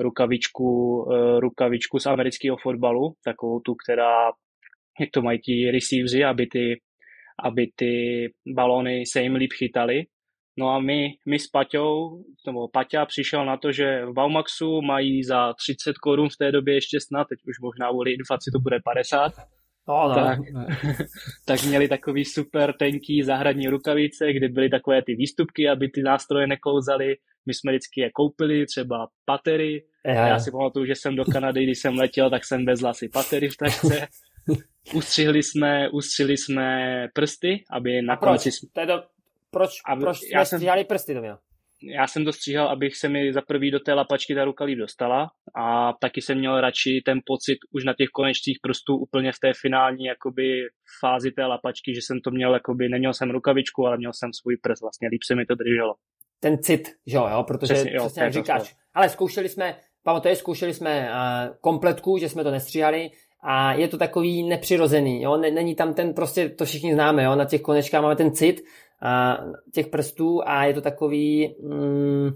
rukavičku, 0.00 0.70
eh, 1.12 1.40
rukavičku 1.40 1.98
z 1.98 2.06
amerického 2.06 2.56
fotbalu, 2.56 3.14
takovou 3.24 3.60
tu, 3.60 3.74
která 3.74 4.32
jak 5.00 5.10
to 5.10 5.22
mají 5.22 5.38
ti 5.38 5.70
receiveři, 5.70 6.24
aby 6.24 6.46
ty, 6.46 6.80
aby 7.44 7.70
ty 7.76 7.94
balony 8.54 9.06
se 9.06 9.22
jim 9.22 9.34
líp 9.34 9.50
chytaly. 9.52 10.02
No 10.58 10.68
a 10.68 10.80
my, 10.80 11.08
my 11.28 11.38
s 11.38 11.48
Paťou, 11.48 12.24
nebo 12.46 12.68
Paťa 12.68 13.06
přišel 13.06 13.46
na 13.46 13.56
to, 13.56 13.72
že 13.72 14.06
v 14.06 14.12
Baumaxu 14.12 14.82
mají 14.82 15.22
za 15.22 15.52
30 15.52 15.98
korun 15.98 16.28
v 16.28 16.36
té 16.36 16.52
době 16.52 16.74
ještě 16.74 16.98
snad, 17.00 17.24
teď 17.28 17.38
už 17.48 17.60
možná 17.62 17.90
kvůli 17.90 18.12
inflaci 18.12 18.50
to 18.52 18.60
bude 18.60 18.78
50, 18.84 19.32
No, 19.88 20.08
no. 20.08 20.14
Tak, 20.14 20.38
tak 21.44 21.62
měli 21.62 21.88
takový 21.88 22.24
super 22.24 22.74
tenký 22.78 23.22
zahradní 23.22 23.68
rukavice, 23.68 24.32
kde 24.32 24.48
byly 24.48 24.68
takové 24.68 25.02
ty 25.02 25.14
výstupky, 25.14 25.68
aby 25.68 25.88
ty 25.88 26.02
nástroje 26.02 26.46
neklouzaly. 26.46 27.16
My 27.46 27.54
jsme 27.54 27.72
vždycky 27.72 28.00
je 28.00 28.10
koupili, 28.10 28.66
třeba 28.66 29.08
patery. 29.24 29.84
Já, 30.04 30.28
já 30.28 30.38
si 30.38 30.50
pamatuju, 30.50 30.86
že 30.86 30.94
jsem 30.94 31.16
do 31.16 31.24
Kanady, 31.24 31.64
když 31.64 31.78
jsem 31.78 31.94
letěl, 31.94 32.30
tak 32.30 32.44
jsem 32.44 32.66
vezl 32.66 32.88
asi 32.88 33.08
patery 33.08 33.48
v 33.48 33.56
tašce. 33.56 34.06
Ustřihli 34.94 35.42
jsme, 35.42 35.90
ustřihli 35.90 36.36
jsme 36.36 37.08
prsty, 37.14 37.64
aby 37.70 38.02
na 38.02 38.16
proč? 38.16 38.30
konci... 38.30 38.50
Teda, 38.72 39.04
proč, 39.50 39.70
aby, 39.88 40.00
proč 40.00 40.18
jsme 40.18 40.46
jsem, 40.46 40.58
stříhali 40.58 40.84
prsty, 40.84 41.14
to 41.14 41.20
měl? 41.20 41.38
Já 41.82 42.06
jsem 42.06 42.24
to 42.24 42.32
stříhal, 42.32 42.68
abych 42.68 42.96
se 42.96 43.08
mi 43.08 43.32
za 43.32 43.40
prvý 43.40 43.70
do 43.70 43.80
té 43.80 43.94
lapačky 43.94 44.34
ta 44.34 44.44
ruka 44.44 44.64
líp 44.64 44.78
dostala 44.78 45.30
a 45.56 45.92
taky 46.00 46.22
jsem 46.22 46.38
měl 46.38 46.60
radši 46.60 47.02
ten 47.04 47.20
pocit 47.26 47.58
už 47.70 47.84
na 47.84 47.94
těch 47.98 48.08
konečcích 48.08 48.58
prstů 48.62 48.96
úplně 48.96 49.32
v 49.32 49.38
té 49.38 49.52
finální 49.60 50.04
jakoby 50.04 50.62
fázi 51.00 51.30
té 51.30 51.46
lapačky, 51.46 51.94
že 51.94 52.00
jsem 52.02 52.20
to 52.20 52.30
měl 52.30 52.54
jakoby, 52.54 52.88
neměl 52.88 53.14
jsem 53.14 53.30
rukavičku, 53.30 53.86
ale 53.86 53.96
měl 53.96 54.12
jsem 54.12 54.30
svůj 54.32 54.56
prst, 54.56 54.82
vlastně 54.82 55.08
líp 55.08 55.22
se 55.26 55.34
mi 55.34 55.46
to 55.46 55.54
drželo. 55.54 55.94
Ten 56.40 56.58
cit, 56.58 56.88
že 57.06 57.16
jo, 57.16 57.28
jo 57.30 57.44
protože 57.46 57.74
přesně, 57.74 57.92
jo, 57.94 58.04
přesně 58.04 58.22
jak 58.22 58.32
říkáš. 58.32 58.76
Ale 58.94 59.08
zkoušeli 59.08 59.48
jsme, 59.48 59.76
pamatuješ, 60.02 60.38
zkoušeli 60.38 60.74
jsme 60.74 61.10
uh, 61.10 61.56
kompletku, 61.60 62.18
že 62.18 62.28
jsme 62.28 62.44
to 62.44 62.50
nestříhali, 62.50 63.10
a 63.42 63.72
je 63.72 63.88
to 63.88 63.98
takový 63.98 64.42
nepřirozený, 64.42 65.22
jo? 65.22 65.36
Není 65.36 65.74
tam 65.74 65.94
ten, 65.94 66.14
prostě 66.14 66.48
to 66.48 66.64
všichni 66.64 66.94
známe, 66.94 67.22
jo? 67.22 67.36
na 67.36 67.44
těch 67.44 67.60
konečkách 67.60 68.02
máme 68.02 68.16
ten 68.16 68.32
cit 68.32 68.62
a, 69.02 69.38
těch 69.74 69.86
prstů 69.86 70.40
a 70.46 70.64
je 70.64 70.74
to 70.74 70.80
takový, 70.80 71.54
mm, 71.62 72.30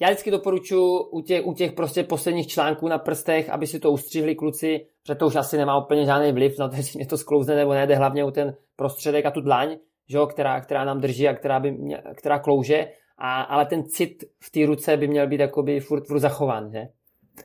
já 0.00 0.08
vždycky 0.08 0.30
doporučuji 0.30 1.02
u 1.12 1.20
těch, 1.20 1.46
u 1.46 1.54
těch 1.54 1.72
prostě 1.72 2.02
posledních 2.02 2.46
článků 2.46 2.88
na 2.88 2.98
prstech, 2.98 3.50
aby 3.50 3.66
si 3.66 3.80
to 3.80 3.90
ustřihli 3.90 4.34
kluci, 4.34 4.86
protože 5.02 5.14
to 5.14 5.26
už 5.26 5.36
asi 5.36 5.56
nemá 5.56 5.84
úplně 5.84 6.04
žádný 6.04 6.32
vliv 6.32 6.58
na 6.58 6.68
to, 6.68 6.76
jestli 6.76 6.98
mě 6.98 7.06
to 7.06 7.18
sklouzne 7.18 7.56
nebo 7.56 7.72
ne, 7.72 7.86
jde 7.86 7.96
hlavně 7.96 8.24
u 8.24 8.30
ten 8.30 8.56
prostředek 8.76 9.26
a 9.26 9.30
tu 9.30 9.40
dlaň, 9.40 9.76
že 10.08 10.16
jo, 10.16 10.26
která, 10.26 10.60
která 10.60 10.84
nám 10.84 11.00
drží 11.00 11.28
a 11.28 11.34
která, 11.34 11.60
by 11.60 11.72
mě, 11.72 12.02
která 12.16 12.38
klouže, 12.38 12.88
a, 13.18 13.42
ale 13.42 13.66
ten 13.66 13.84
cit 13.84 14.24
v 14.44 14.50
té 14.50 14.66
ruce 14.66 14.96
by 14.96 15.08
měl 15.08 15.28
být 15.28 15.40
jakoby 15.40 15.80
furt, 15.80 16.06
furt 16.06 16.18
zachován, 16.18 16.70
že? 16.72 16.82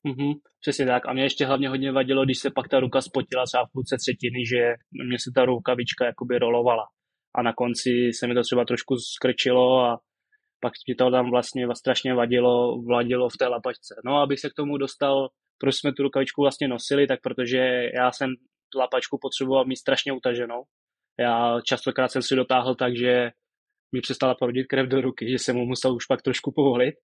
Mm-hmm, 0.05 0.33
přesně 0.61 0.85
tak. 0.85 1.05
A 1.05 1.13
mě 1.13 1.23
ještě 1.23 1.45
hlavně 1.45 1.69
hodně 1.69 1.91
vadilo, 1.91 2.25
když 2.25 2.39
se 2.39 2.49
pak 2.55 2.67
ta 2.67 2.79
ruka 2.79 3.01
spotila 3.01 3.45
třeba 3.45 3.65
v 3.65 3.71
půlce 3.71 3.95
třetiny, 3.97 4.45
že 4.45 4.73
mě 5.07 5.17
se 5.19 5.31
ta 5.35 5.45
rukavička 5.45 6.05
jakoby 6.05 6.39
rolovala. 6.39 6.83
A 7.35 7.41
na 7.41 7.53
konci 7.53 8.11
se 8.13 8.27
mi 8.27 8.33
to 8.33 8.41
třeba 8.41 8.65
trošku 8.65 8.95
skrčilo 8.95 9.79
a 9.79 9.99
pak 10.61 10.73
mi 10.87 10.95
to 10.95 11.11
tam 11.11 11.29
vlastně 11.29 11.67
strašně 11.75 12.13
vadilo, 12.13 12.81
vadilo 12.81 13.29
v 13.29 13.37
té 13.37 13.47
lapačce. 13.47 13.95
No 14.05 14.15
a 14.15 14.23
abych 14.23 14.39
se 14.39 14.49
k 14.49 14.53
tomu 14.53 14.77
dostal, 14.77 15.29
proč 15.59 15.75
jsme 15.75 15.93
tu 15.93 16.03
rukavičku 16.03 16.41
vlastně 16.41 16.67
nosili, 16.67 17.07
tak 17.07 17.21
protože 17.21 17.89
já 17.93 18.11
jsem 18.11 18.29
tu 18.71 18.79
lapačku 18.79 19.17
potřeboval 19.21 19.65
mít 19.65 19.75
strašně 19.75 20.13
utaženou. 20.13 20.63
Já 21.19 21.61
častokrát 21.61 22.11
jsem 22.11 22.21
si 22.21 22.35
dotáhl 22.35 22.75
tak, 22.75 22.97
že 22.97 23.31
mi 23.95 24.01
přestala 24.01 24.35
proudit 24.35 24.67
krev 24.67 24.87
do 24.87 25.01
ruky, 25.01 25.31
že 25.31 25.39
jsem 25.39 25.55
mu 25.55 25.65
musel 25.65 25.95
už 25.95 26.05
pak 26.05 26.21
trošku 26.21 26.51
povolit 26.51 26.95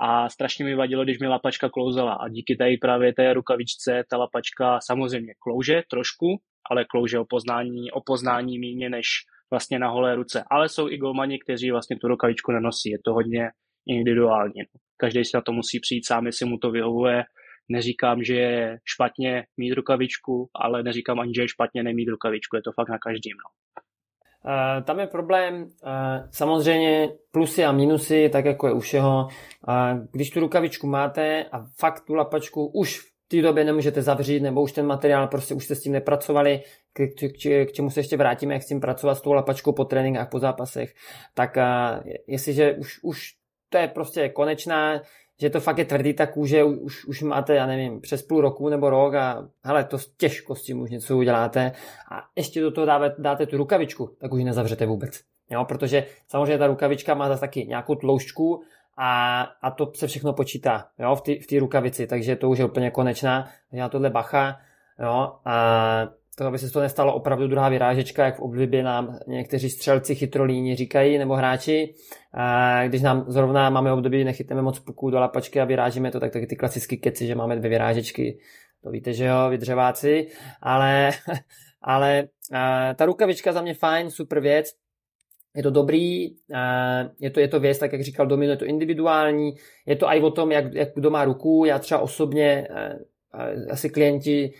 a 0.00 0.28
strašně 0.28 0.64
mi 0.64 0.74
vadilo, 0.74 1.04
když 1.04 1.18
mi 1.18 1.26
lapačka 1.26 1.68
klouzala 1.68 2.12
a 2.12 2.28
díky 2.28 2.56
tady 2.56 2.76
právě 2.76 3.14
té 3.14 3.32
rukavičce 3.32 4.04
ta 4.10 4.16
lapačka 4.16 4.78
samozřejmě 4.80 5.34
klouže 5.38 5.82
trošku, 5.90 6.26
ale 6.70 6.84
klouže 6.84 7.18
o 7.18 7.24
poznání, 7.24 7.90
o 7.90 8.00
poznání 8.00 8.58
méně 8.58 8.90
než 8.90 9.06
vlastně 9.52 9.78
na 9.78 9.88
holé 9.88 10.14
ruce. 10.14 10.44
Ale 10.50 10.68
jsou 10.68 10.88
i 10.88 10.96
golmani, 10.98 11.38
kteří 11.38 11.70
vlastně 11.70 11.96
tu 11.96 12.08
rukavičku 12.08 12.52
nenosí. 12.52 12.90
Je 12.90 12.98
to 13.04 13.12
hodně 13.12 13.50
individuální. 13.86 14.60
Každý 14.96 15.24
si 15.24 15.30
na 15.34 15.40
to 15.40 15.52
musí 15.52 15.80
přijít 15.80 16.06
sám, 16.06 16.26
jestli 16.26 16.46
mu 16.46 16.58
to 16.58 16.70
vyhovuje. 16.70 17.24
Neříkám, 17.68 18.22
že 18.22 18.34
je 18.34 18.78
špatně 18.84 19.44
mít 19.56 19.74
rukavičku, 19.74 20.48
ale 20.54 20.82
neříkám 20.82 21.20
ani, 21.20 21.32
že 21.36 21.42
je 21.42 21.48
špatně 21.48 21.82
nemít 21.82 22.08
rukavičku. 22.08 22.56
Je 22.56 22.62
to 22.62 22.72
fakt 22.72 22.88
na 22.88 22.98
každým. 22.98 23.36
No. 23.36 23.48
Uh, 24.44 24.84
tam 24.84 25.00
je 25.00 25.06
problém, 25.06 25.62
uh, 25.62 25.68
samozřejmě 26.30 27.08
plusy 27.30 27.64
a 27.64 27.72
minusy, 27.72 28.28
tak 28.32 28.44
jako 28.44 28.66
je 28.66 28.72
u 28.72 28.80
všeho. 28.80 29.28
Uh, 29.68 30.06
když 30.12 30.30
tu 30.30 30.40
rukavičku 30.40 30.86
máte 30.86 31.44
a 31.52 31.64
fakt 31.80 32.04
tu 32.06 32.14
lapačku 32.14 32.66
už 32.66 33.11
té 33.32 33.42
době 33.42 33.64
nemůžete 33.64 34.02
zavřít, 34.02 34.40
nebo 34.40 34.62
už 34.62 34.72
ten 34.72 34.86
materiál, 34.86 35.28
prostě 35.28 35.54
už 35.54 35.64
jste 35.64 35.74
s 35.74 35.82
tím 35.82 35.92
nepracovali, 35.92 36.62
k, 36.92 37.00
k, 37.06 37.66
k 37.66 37.72
čemu 37.72 37.90
se 37.90 38.00
ještě 38.00 38.16
vrátíme, 38.16 38.54
jak 38.54 38.62
s 38.62 38.66
tím 38.66 38.80
pracovat 38.80 39.14
s 39.14 39.20
tou 39.20 39.32
lapačkou 39.32 39.72
po 39.72 39.84
tréninkách, 39.84 40.28
po 40.28 40.38
zápasech, 40.38 40.94
tak 41.34 41.56
uh, 41.56 42.10
jestliže 42.26 42.72
už, 42.72 43.00
už 43.02 43.34
to 43.68 43.78
je 43.78 43.88
prostě 43.88 44.28
konečná, 44.28 45.02
že 45.40 45.50
to 45.50 45.60
fakt 45.60 45.78
je 45.78 45.84
tvrdý 45.84 46.14
ta 46.14 46.26
kůže, 46.26 46.64
už, 46.64 47.04
už 47.04 47.22
máte, 47.22 47.54
já 47.54 47.66
nevím, 47.66 48.00
přes 48.00 48.22
půl 48.22 48.40
roku 48.40 48.68
nebo 48.68 48.90
rok 48.90 49.14
a 49.14 49.48
hele, 49.64 49.84
to 49.84 49.98
s 49.98 50.62
tím 50.62 50.80
už 50.80 50.90
něco 50.90 51.16
uděláte 51.16 51.72
a 52.10 52.22
ještě 52.36 52.60
do 52.60 52.70
toho 52.70 52.86
dáte, 52.86 53.14
dáte 53.18 53.46
tu 53.46 53.56
rukavičku, 53.56 54.16
tak 54.18 54.32
už 54.32 54.38
ji 54.38 54.44
nezavřete 54.44 54.86
vůbec. 54.86 55.20
Jo, 55.50 55.64
protože 55.64 56.06
samozřejmě 56.28 56.58
ta 56.58 56.66
rukavička 56.66 57.14
má 57.14 57.28
zase 57.28 57.40
taky 57.40 57.64
nějakou 57.64 57.94
tloušťku 57.94 58.62
a, 59.04 59.42
a 59.62 59.70
to 59.70 59.92
se 59.94 60.06
všechno 60.06 60.32
počítá 60.32 60.86
jo, 60.98 61.16
v 61.16 61.46
té 61.46 61.58
rukavici, 61.58 62.06
takže 62.06 62.36
to 62.36 62.50
už 62.50 62.58
je 62.58 62.64
úplně 62.64 62.90
konečná, 62.90 63.48
na 63.72 63.88
tohle 63.88 64.10
bacha, 64.10 64.60
jo, 64.98 65.32
a 65.44 66.08
to, 66.36 66.46
aby 66.46 66.58
se 66.58 66.70
to 66.70 66.80
nestalo 66.80 67.14
opravdu 67.14 67.48
druhá 67.48 67.68
vyrážečka, 67.68 68.24
jak 68.24 68.36
v 68.36 68.40
oblibě 68.40 68.82
nám 68.82 69.18
někteří 69.26 69.70
střelci 69.70 70.14
chytrolíni 70.14 70.76
říkají, 70.76 71.18
nebo 71.18 71.34
hráči. 71.34 71.94
A 72.34 72.86
když 72.86 73.02
nám 73.02 73.24
zrovna 73.28 73.70
máme 73.70 73.92
období, 73.92 74.24
nechytneme 74.24 74.62
moc 74.62 74.78
puků 74.78 75.10
do 75.10 75.20
lapačky 75.20 75.60
a 75.60 75.64
vyrážíme 75.64 76.10
to, 76.10 76.20
tak 76.20 76.32
taky 76.32 76.46
ty 76.46 76.56
klasické 76.56 76.96
keci, 76.96 77.26
že 77.26 77.34
máme 77.34 77.56
dvě 77.56 77.70
vyrážečky. 77.70 78.38
To 78.82 78.90
víte, 78.90 79.12
že 79.12 79.24
jo, 79.24 79.50
vydřeváci. 79.50 80.28
Ale, 80.62 81.10
ale 81.82 82.28
ta 82.96 83.04
rukavička 83.06 83.52
za 83.52 83.62
mě 83.62 83.74
fajn, 83.74 84.10
super 84.10 84.40
věc. 84.40 84.81
Je 85.56 85.62
to 85.62 85.70
dobrý, 85.70 86.24
je 87.20 87.30
to, 87.30 87.40
je 87.40 87.48
to 87.48 87.60
věc, 87.60 87.78
tak 87.78 87.92
jak 87.92 88.02
říkal 88.02 88.26
Domino, 88.26 88.52
je 88.52 88.56
to 88.56 88.64
individuální, 88.64 89.54
je 89.86 89.96
to 89.96 90.06
i 90.06 90.20
o 90.20 90.30
tom, 90.30 90.52
jak, 90.52 90.74
jak 90.74 90.88
kdo 90.94 91.10
má 91.10 91.24
ruku. 91.24 91.64
Já 91.64 91.78
třeba 91.78 92.00
osobně, 92.00 92.68
asi 93.70 93.90
klienti 93.90 94.52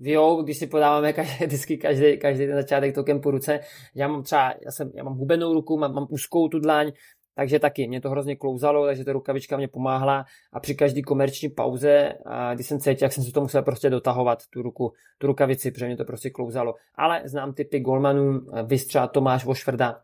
vyjou, 0.00 0.42
když 0.42 0.58
si 0.58 0.66
podáváme 0.66 1.12
každý, 1.12 1.46
vždycky 1.46 1.76
každý, 1.76 2.18
každý 2.18 2.46
ten 2.46 2.56
začátek 2.56 2.94
tokem 2.94 3.20
po 3.20 3.30
ruce. 3.30 3.60
Já 3.94 4.08
mám 4.08 4.22
třeba, 4.22 4.54
já, 4.64 4.70
jsem, 4.70 4.92
já 4.94 5.04
mám 5.04 5.14
hubenou 5.14 5.52
ruku, 5.52 5.78
mám, 5.78 5.94
mám 5.94 6.06
úzkou 6.10 6.48
tu 6.48 6.58
dlaň, 6.58 6.92
takže 7.34 7.58
taky 7.58 7.88
mě 7.88 8.00
to 8.00 8.10
hrozně 8.10 8.36
klouzalo, 8.36 8.86
takže 8.86 9.04
ta 9.04 9.12
rukavička 9.12 9.56
mě 9.56 9.68
pomáhla 9.68 10.24
a 10.52 10.60
při 10.60 10.74
každé 10.74 11.02
komerční 11.02 11.48
pauze, 11.48 12.12
když 12.54 12.66
jsem 12.66 12.78
cítil, 12.78 13.04
jak 13.04 13.12
jsem 13.12 13.24
si 13.24 13.32
to 13.32 13.40
musel 13.40 13.62
prostě 13.62 13.90
dotahovat, 13.90 14.38
tu 14.46 14.62
ruku, 14.62 14.92
tu 15.18 15.26
rukavici, 15.26 15.70
protože 15.70 15.86
mě 15.86 15.96
to 15.96 16.04
prostě 16.04 16.30
klouzalo. 16.30 16.74
Ale 16.94 17.22
znám 17.24 17.52
typy 17.52 17.80
golmanů, 17.80 18.40
vystřela 18.64 19.06
Tomáš 19.06 19.44
Vošvrda, 19.44 20.00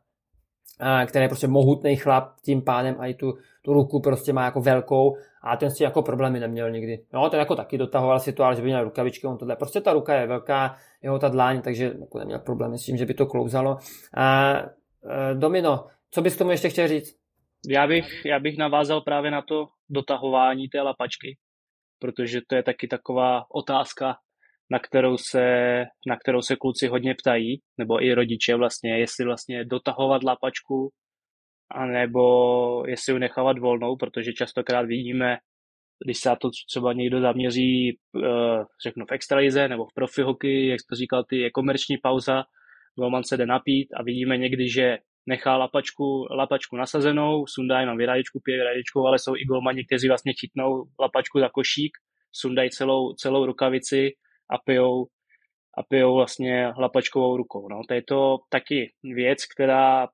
který 1.06 1.24
je 1.24 1.28
prostě 1.28 1.48
mohutný 1.48 1.96
chlap, 1.96 2.40
tím 2.44 2.62
pádem 2.62 2.96
i 2.98 3.14
tu, 3.14 3.34
tu 3.62 3.72
ruku 3.72 4.00
prostě 4.00 4.32
má 4.32 4.44
jako 4.44 4.60
velkou 4.60 5.16
a 5.42 5.56
ten 5.56 5.70
si 5.70 5.82
jako 5.82 6.02
problémy 6.02 6.40
neměl 6.40 6.70
nikdy. 6.70 7.04
No, 7.12 7.30
ten 7.30 7.40
jako 7.40 7.56
taky 7.56 7.78
dotahoval 7.78 8.20
si 8.20 8.32
to, 8.32 8.44
ale 8.44 8.56
že 8.56 8.62
by 8.62 8.68
měl 8.68 8.84
rukavičky, 8.84 9.26
on 9.26 9.38
tohle. 9.38 9.56
Prostě 9.56 9.80
ta 9.80 9.92
ruka 9.92 10.14
je 10.14 10.26
velká, 10.26 10.76
jeho 11.02 11.18
ta 11.18 11.28
dláň, 11.28 11.62
takže 11.62 11.92
jako 12.00 12.18
neměl 12.18 12.38
problémy 12.38 12.78
s 12.78 12.84
tím, 12.84 12.96
že 12.96 13.06
by 13.06 13.14
to 13.14 13.26
klouzalo. 13.26 13.76
A, 14.14 14.52
a 14.52 14.64
Domino, 15.34 15.86
co 16.10 16.22
bys 16.22 16.34
k 16.34 16.38
tomu 16.38 16.50
ještě 16.50 16.68
chtěl 16.68 16.88
říct? 16.88 17.17
Já 17.66 17.86
bych, 17.86 18.24
já 18.24 18.38
bych 18.38 18.58
navázal 18.58 19.00
právě 19.00 19.30
na 19.30 19.42
to 19.42 19.68
dotahování 19.90 20.68
té 20.68 20.80
lapačky, 20.80 21.36
protože 21.98 22.40
to 22.46 22.54
je 22.54 22.62
taky 22.62 22.88
taková 22.88 23.46
otázka, 23.50 24.16
na 24.70 24.78
kterou 24.78 25.16
se, 25.16 25.44
na 26.06 26.16
kterou 26.16 26.42
se 26.42 26.56
kluci 26.56 26.86
hodně 26.86 27.14
ptají, 27.14 27.60
nebo 27.78 28.04
i 28.04 28.14
rodiče 28.14 28.54
vlastně, 28.54 28.98
jestli 28.98 29.24
vlastně 29.24 29.64
dotahovat 29.64 30.22
lapačku, 30.22 30.90
anebo 31.70 32.86
jestli 32.86 33.12
ji 33.12 33.18
nechávat 33.18 33.58
volnou, 33.58 33.96
protože 33.96 34.32
častokrát 34.32 34.86
vidíme, 34.86 35.38
když 36.04 36.18
se 36.18 36.30
to 36.40 36.50
třeba 36.68 36.92
někdo 36.92 37.20
zaměří, 37.20 37.98
eh, 38.16 38.64
řeknu 38.82 39.06
v 39.06 39.12
extralize 39.12 39.68
nebo 39.68 39.84
v 39.84 39.94
profi 39.94 40.22
hockey, 40.22 40.66
jak 40.66 40.80
to 40.90 40.96
říkal 40.96 41.24
ty, 41.24 41.38
je 41.38 41.50
komerční 41.50 41.98
pauza, 42.02 42.44
golman 42.98 43.24
se 43.24 43.36
jde 43.36 43.46
napít 43.46 43.88
a 43.94 44.02
vidíme 44.02 44.36
někdy, 44.36 44.68
že 44.68 44.98
nechá 45.28 45.56
lapačku, 45.56 46.26
lapačku 46.30 46.76
nasazenou, 46.76 47.46
sundá 47.46 47.80
jenom 47.80 47.96
vyráječku, 47.96 48.40
pije 48.44 48.58
vyráječku, 48.58 49.06
ale 49.06 49.18
jsou 49.18 49.36
i 49.36 49.44
golmani, 49.44 49.84
kteří 49.84 50.08
vlastně 50.08 50.32
chytnou 50.40 50.84
lapačku 51.00 51.40
za 51.40 51.48
košík, 51.48 51.92
sundají 52.32 52.70
celou, 52.70 53.12
celou 53.12 53.46
rukavici 53.46 54.10
a 54.50 54.58
pijou, 54.58 55.06
a 55.78 55.82
pijou 55.82 56.14
vlastně 56.14 56.72
lapačkovou 56.78 57.36
rukou. 57.36 57.68
No. 57.68 57.80
To 57.88 57.94
je 57.94 58.02
to 58.02 58.36
taky 58.50 58.92
věc, 59.04 59.38
která 59.54 60.08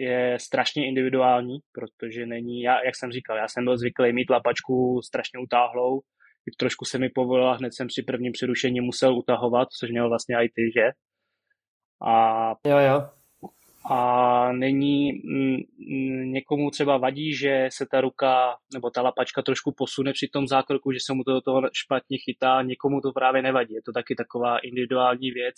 je 0.00 0.38
strašně 0.40 0.88
individuální, 0.88 1.58
protože 1.72 2.26
není, 2.26 2.62
já, 2.62 2.84
jak 2.84 2.96
jsem 2.96 3.12
říkal, 3.12 3.36
já 3.36 3.48
jsem 3.48 3.64
byl 3.64 3.78
zvyklý 3.78 4.12
mít 4.12 4.30
lapačku 4.30 5.00
strašně 5.04 5.38
utáhlou, 5.38 6.00
trošku 6.58 6.84
se 6.84 6.98
mi 6.98 7.08
povolila, 7.08 7.56
hned 7.56 7.74
jsem 7.74 7.86
při 7.86 8.02
prvním 8.02 8.32
přerušení 8.32 8.80
musel 8.80 9.18
utahovat, 9.18 9.68
což 9.80 9.90
měl 9.90 10.08
vlastně 10.08 10.36
i 10.36 10.48
ty, 10.48 10.62
že? 10.76 10.86
A 12.06 12.48
jo, 12.66 12.78
jo 12.78 13.23
a 13.90 14.52
není 14.52 15.12
mm, 15.12 15.56
mm, 15.78 16.32
někomu 16.32 16.70
třeba 16.70 16.96
vadí, 16.96 17.34
že 17.34 17.68
se 17.72 17.86
ta 17.90 18.00
ruka 18.00 18.56
nebo 18.74 18.90
ta 18.90 19.02
lapačka 19.02 19.42
trošku 19.42 19.72
posune 19.76 20.12
při 20.12 20.28
tom 20.32 20.46
zákroku, 20.46 20.92
že 20.92 20.98
se 21.06 21.14
mu 21.14 21.24
to 21.24 21.32
do 21.32 21.40
toho 21.40 21.62
špatně 21.72 22.18
chytá, 22.18 22.62
někomu 22.62 23.00
to 23.00 23.12
právě 23.12 23.42
nevadí. 23.42 23.74
Je 23.74 23.82
to 23.82 23.92
taky 23.92 24.14
taková 24.14 24.58
individuální 24.58 25.30
věc 25.30 25.54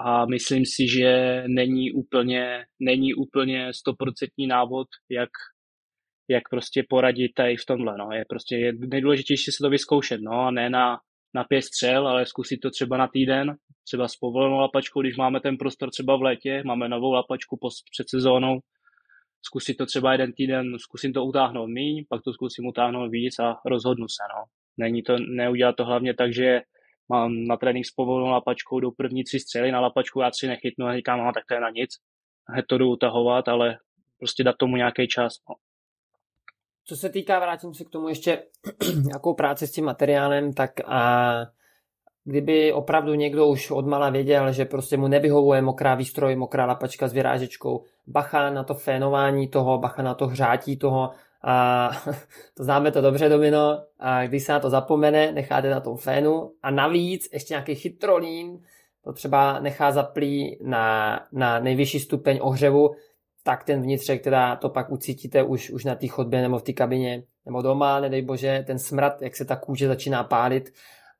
a 0.00 0.26
myslím 0.26 0.66
si, 0.66 0.88
že 0.88 1.42
není 1.46 1.92
úplně, 1.92 2.64
není 2.80 3.14
úplně 3.14 3.72
stoprocentní 3.72 4.46
návod, 4.46 4.88
jak, 5.10 5.30
jak 6.28 6.42
prostě 6.50 6.84
poradit 6.88 7.32
tady 7.36 7.56
v 7.56 7.66
tomhle. 7.66 7.98
No. 7.98 8.08
Je 8.12 8.24
prostě 8.28 8.56
je 8.56 8.72
nejdůležitější 8.72 9.50
se 9.50 9.62
to 9.62 9.70
vyzkoušet, 9.70 10.20
no, 10.20 10.32
a 10.32 10.50
ne 10.50 10.70
na 10.70 10.98
na 11.34 11.44
pět 11.44 11.62
střel, 11.62 12.08
ale 12.08 12.26
zkusit 12.26 12.56
to 12.56 12.70
třeba 12.70 12.96
na 12.96 13.08
týden, 13.08 13.56
třeba 13.84 14.08
s 14.08 14.16
povolenou 14.16 14.56
lapačkou, 14.56 15.00
když 15.00 15.16
máme 15.16 15.40
ten 15.40 15.56
prostor 15.56 15.90
třeba 15.90 16.16
v 16.16 16.22
létě, 16.22 16.62
máme 16.66 16.88
novou 16.88 17.12
lapačku 17.12 17.58
před 17.92 18.08
sezónou, 18.08 18.60
zkusit 19.46 19.74
to 19.74 19.86
třeba 19.86 20.12
jeden 20.12 20.32
týden, 20.32 20.78
zkusím 20.78 21.12
to 21.12 21.24
utáhnout 21.24 21.66
míň, 21.66 22.04
pak 22.08 22.22
to 22.22 22.32
zkusím 22.32 22.66
utáhnout 22.66 23.10
víc 23.10 23.38
a 23.38 23.56
rozhodnu 23.66 24.08
se, 24.08 24.22
no. 24.36 24.44
Není 24.76 25.02
to, 25.02 25.16
neudělat 25.18 25.76
to 25.76 25.84
hlavně 25.84 26.14
tak, 26.14 26.34
že 26.34 26.60
mám 27.08 27.44
na 27.44 27.56
trénink 27.56 27.86
s 27.86 27.90
povolenou 27.90 28.30
lapačkou, 28.30 28.80
jdou 28.80 28.90
první 28.90 29.24
tři 29.24 29.40
střely 29.40 29.72
na 29.72 29.80
lapačku, 29.80 30.20
já 30.20 30.30
tři 30.30 30.48
nechytnu 30.48 30.86
a 30.86 30.96
říkám, 30.96 31.18
no, 31.18 31.32
tak 31.34 31.44
to 31.48 31.54
je 31.54 31.60
na 31.60 31.70
nic, 31.70 31.90
hned 32.48 32.64
to 32.68 32.78
jdu 32.78 32.90
utahovat, 32.90 33.48
ale 33.48 33.78
prostě 34.18 34.44
dát 34.44 34.56
tomu 34.58 34.76
nějaký 34.76 35.08
čas, 35.08 35.32
no. 35.48 35.54
Co 36.84 36.96
se 36.96 37.08
týká, 37.08 37.38
vrátím 37.38 37.74
se 37.74 37.84
k 37.84 37.90
tomu 37.90 38.08
ještě 38.08 38.42
nějakou 39.02 39.34
práci 39.34 39.66
s 39.66 39.72
tím 39.72 39.84
materiálem, 39.84 40.52
tak 40.52 40.70
a 40.84 41.32
kdyby 42.24 42.72
opravdu 42.72 43.14
někdo 43.14 43.46
už 43.46 43.70
odmala 43.70 44.10
věděl, 44.10 44.52
že 44.52 44.64
prostě 44.64 44.96
mu 44.96 45.08
nevyhovuje 45.08 45.62
mokrá 45.62 45.94
výstroj, 45.94 46.36
mokrá 46.36 46.66
lapačka 46.66 47.08
s 47.08 47.12
vyrážečkou, 47.12 47.84
bacha 48.06 48.50
na 48.50 48.64
to 48.64 48.74
fénování 48.74 49.48
toho, 49.48 49.78
bacha 49.78 50.02
na 50.02 50.14
to 50.14 50.26
hřátí 50.26 50.76
toho, 50.76 51.10
a 51.44 51.90
to 52.54 52.64
známe 52.64 52.92
to 52.92 53.00
dobře, 53.00 53.28
Domino, 53.28 53.82
a 53.98 54.26
když 54.26 54.42
se 54.42 54.52
na 54.52 54.60
to 54.60 54.70
zapomene, 54.70 55.32
necháte 55.32 55.70
na 55.70 55.80
tom 55.80 55.96
fénu 55.96 56.52
a 56.62 56.70
navíc 56.70 57.28
ještě 57.32 57.54
nějaký 57.54 57.74
chytrolín, 57.74 58.58
to 59.04 59.12
třeba 59.12 59.60
nechá 59.60 59.92
zaplý 59.92 60.58
na, 60.62 61.20
na 61.32 61.58
nejvyšší 61.60 62.00
stupeň 62.00 62.38
ohřevu, 62.42 62.94
tak 63.42 63.64
ten 63.64 63.82
vnitřek 63.82 64.22
teda 64.22 64.56
to 64.56 64.68
pak 64.68 64.90
ucítíte 64.90 65.42
už, 65.42 65.70
už 65.70 65.84
na 65.84 65.94
té 65.94 66.06
chodbě 66.06 66.42
nebo 66.42 66.58
v 66.58 66.62
té 66.62 66.72
kabině 66.72 67.22
nebo 67.46 67.62
doma, 67.62 68.00
nedej 68.00 68.22
bože, 68.22 68.64
ten 68.66 68.78
smrad, 68.78 69.22
jak 69.22 69.36
se 69.36 69.44
ta 69.44 69.56
kůže 69.56 69.88
začíná 69.88 70.24
pálit 70.24 70.72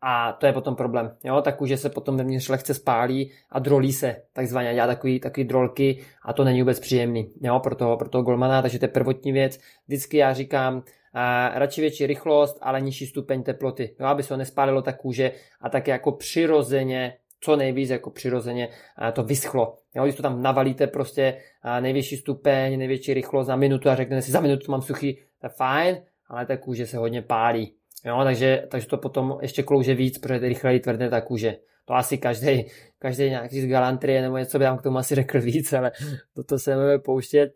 a 0.02 0.32
to 0.32 0.46
je 0.46 0.52
potom 0.52 0.76
problém. 0.76 1.16
Jo? 1.24 1.40
Ta 1.40 1.52
kůže 1.52 1.76
se 1.76 1.90
potom 1.90 2.16
vevnitř 2.16 2.48
lehce 2.48 2.74
spálí 2.74 3.32
a 3.50 3.58
drolí 3.58 3.92
se, 3.92 4.16
takzvaně 4.32 4.74
dělá 4.74 4.87
takový, 4.87 5.20
takový 5.20 5.44
drolky 5.44 6.04
a 6.22 6.32
to 6.32 6.44
není 6.44 6.62
vůbec 6.62 6.80
příjemný 6.80 7.30
jo? 7.40 7.61
Pro, 7.61 7.74
toho, 7.74 7.96
pro 7.96 8.08
toho 8.08 8.24
golmana, 8.24 8.62
takže 8.62 8.78
to 8.78 8.85
je 8.85 8.88
prvotní 8.88 9.32
věc. 9.32 9.58
Vždycky 9.87 10.16
já 10.16 10.32
říkám, 10.32 10.82
a 11.14 11.50
radši 11.58 11.80
větší 11.80 12.06
rychlost, 12.06 12.58
ale 12.61 12.80
nižší 12.80 13.06
stupeň 13.06 13.42
teploty, 13.42 13.94
jo? 14.00 14.06
aby 14.06 14.22
se 14.22 14.35
ho 14.35 14.38
nespálilo 14.38 14.82
ta 14.82 14.92
kůže 14.92 15.32
a 15.61 15.68
tak 15.68 15.88
jako 15.88 16.12
přirozeně 16.12 17.14
co 17.42 17.56
nejvíc 17.56 17.90
jako 17.90 18.11
přirozeně 18.11 18.68
to 19.12 19.22
vyschlo. 19.22 19.76
Jo, 19.96 20.05
když 20.05 20.16
to 20.16 20.22
tam 20.22 20.42
navalíte 20.42 20.87
prostě 20.87 21.38
největší 21.81 22.16
stupeň, 22.16 22.78
největší 22.78 23.14
rychlost 23.14 23.46
za 23.46 23.57
minutu 23.57 23.90
a 23.90 23.94
řeknete 23.94 24.22
si 24.22 24.33
za 24.33 24.40
minutu 24.40 24.70
mám 24.70 24.83
suchý, 24.83 25.14
to 25.14 25.46
je 25.46 25.50
fajn, 25.57 26.02
ale 26.28 26.46
ta 26.46 26.57
kůže 26.57 26.87
se 26.87 26.96
hodně 26.96 27.22
pálí. 27.22 27.74
Jo, 28.05 28.20
takže, 28.24 28.66
takže 28.70 28.87
to 28.87 28.98
potom 28.98 29.38
ještě 29.42 29.62
klouže 29.62 29.94
víc, 29.94 30.18
protože 30.18 30.38
rychleji 30.38 30.81
tvrdne 30.81 31.11
ta 31.11 31.20
kůže. 31.20 31.57
To 31.85 31.94
asi 31.94 32.18
každý, 32.18 32.66
každý 32.98 33.31
nějaký 33.31 33.61
z 33.61 33.66
galantrie 33.66 34.22
nebo 34.22 34.38
něco 34.38 34.59
by 34.59 34.64
tam 34.64 34.78
k 34.78 34.83
tomu 34.83 34.98
asi 34.98 35.14
řekl 35.14 35.40
víc, 35.40 35.72
ale 35.72 35.92
toto 36.35 36.59
se 36.59 36.76
můžeme 36.76 36.98
pouštět. 36.98 37.55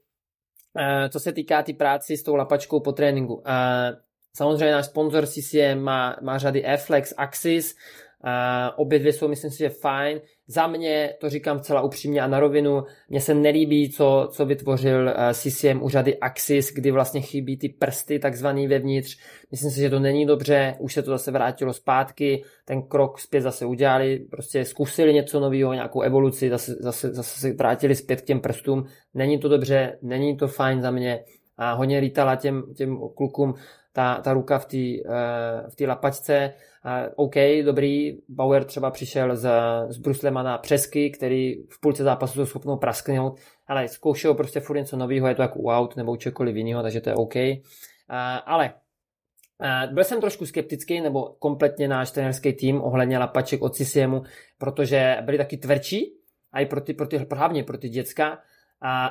Uh, 0.75 1.09
co 1.09 1.20
se 1.20 1.33
týká 1.33 1.62
ty 1.62 1.72
práci 1.72 2.16
s 2.16 2.22
tou 2.22 2.35
lapačkou 2.35 2.81
po 2.81 2.92
tréninku. 2.92 3.35
Uh, 3.35 3.42
samozřejmě 4.37 4.72
náš 4.72 4.87
sponzor 4.87 5.27
CCM 5.27 5.79
má, 5.79 6.16
má 6.22 6.38
řady 6.38 6.66
Afflex, 6.66 7.14
Axis, 7.16 7.77
Uh, 8.24 8.74
obě 8.76 8.98
dvě 8.98 9.12
jsou, 9.12 9.29
myslím 9.29 9.50
si, 9.50 9.59
že 9.59 9.68
fajn. 9.68 10.20
Za 10.46 10.66
mě, 10.66 11.14
to 11.20 11.31
říkám 11.31 11.61
celá 11.61 11.83
upřímně 11.83 12.20
a 12.20 12.26
na 12.26 12.40
rovinu, 12.40 12.83
mně 13.09 13.20
se 13.20 13.35
nelíbí, 13.35 13.90
co, 13.90 14.29
co 14.33 14.46
vytvořil 14.46 15.05
uh, 15.05 15.33
CCM 15.33 15.83
u 15.83 15.88
řady 15.88 16.18
Axis, 16.18 16.72
kdy 16.72 16.90
vlastně 16.90 17.20
chybí 17.20 17.57
ty 17.57 17.68
prsty 17.68 18.18
takzvaný 18.18 18.68
vevnitř. 18.68 19.18
Myslím 19.50 19.70
si, 19.70 19.81
že 19.81 19.90
to 19.90 19.98
není 19.98 20.26
dobře, 20.26 20.76
už 20.79 20.94
se 20.94 21.02
to 21.02 21.11
zase 21.11 21.31
vrátilo 21.31 21.72
zpátky, 21.72 22.44
ten 22.64 22.83
krok 22.83 23.18
zpět 23.18 23.40
zase 23.40 23.66
udělali, 23.66 24.18
prostě 24.31 24.64
zkusili 24.64 25.14
něco 25.14 25.40
nového, 25.40 25.72
nějakou 25.72 26.00
evoluci, 26.00 26.50
zase, 26.50 26.74
zase, 26.81 27.14
zase 27.14 27.40
se 27.40 27.52
vrátili 27.52 27.94
zpět 27.94 28.20
k 28.20 28.24
těm 28.24 28.40
prstům. 28.40 28.85
Není 29.14 29.38
to 29.38 29.48
dobře, 29.48 29.98
není 30.02 30.37
to 30.37 30.48
fajn 30.48 30.83
za 30.83 30.90
mě 30.90 31.24
a 31.57 31.72
hodně 31.72 31.98
lítala 31.98 32.37
těm, 32.37 32.74
těm 32.74 32.98
klukům 33.16 33.55
ta, 33.92 34.20
ta 34.20 34.33
ruka 34.33 34.59
v 34.59 34.64
té 34.64 34.76
uh, 34.76 35.70
v 35.79 35.87
lapačce. 35.87 36.52
OK, 37.16 37.35
dobrý, 37.64 38.18
Bauer 38.29 38.64
třeba 38.64 38.90
přišel 38.90 39.37
z, 39.37 39.51
z 39.88 39.99
Bruslemana 39.99 40.59
přesky, 40.59 41.11
který 41.11 41.55
v 41.70 41.81
půlce 41.81 42.03
zápasu 42.03 42.35
jsou 42.35 42.46
schopnou 42.46 42.77
prasknout, 42.77 43.40
ale 43.66 43.88
zkoušel 43.88 44.35
prostě 44.35 44.61
furt 44.61 44.77
něco 44.77 44.96
nového, 44.96 45.29
je 45.29 45.35
to 45.35 45.42
jako 45.42 45.59
u 45.59 45.70
aut 45.70 45.96
nebo 45.96 46.12
u 46.12 46.16
čekoliv 46.16 46.57
jiného, 46.57 46.83
takže 46.83 47.01
to 47.01 47.11
je 47.11 47.14
OK. 47.14 47.35
Ale 48.46 48.75
byl 49.92 50.05
jsem 50.05 50.20
trošku 50.20 50.46
skeptický, 50.46 51.01
nebo 51.01 51.25
kompletně 51.38 51.88
náš 51.88 52.11
trenerský 52.11 52.53
tým 52.53 52.81
ohledně 52.81 53.18
lapaček 53.18 53.62
od 53.62 53.77
CCMu, 53.77 54.22
protože 54.59 55.16
byli 55.22 55.38
taky 55.38 55.57
tvrdší, 55.57 56.12
a 56.53 56.61
i 56.61 56.66
pro 56.66 56.81
ty, 56.81 56.94
pro 56.94 57.07
ty, 57.07 57.27
hlavně 57.33 57.64
pro 57.64 57.79
ty 57.79 57.88
děcka, 57.88 58.38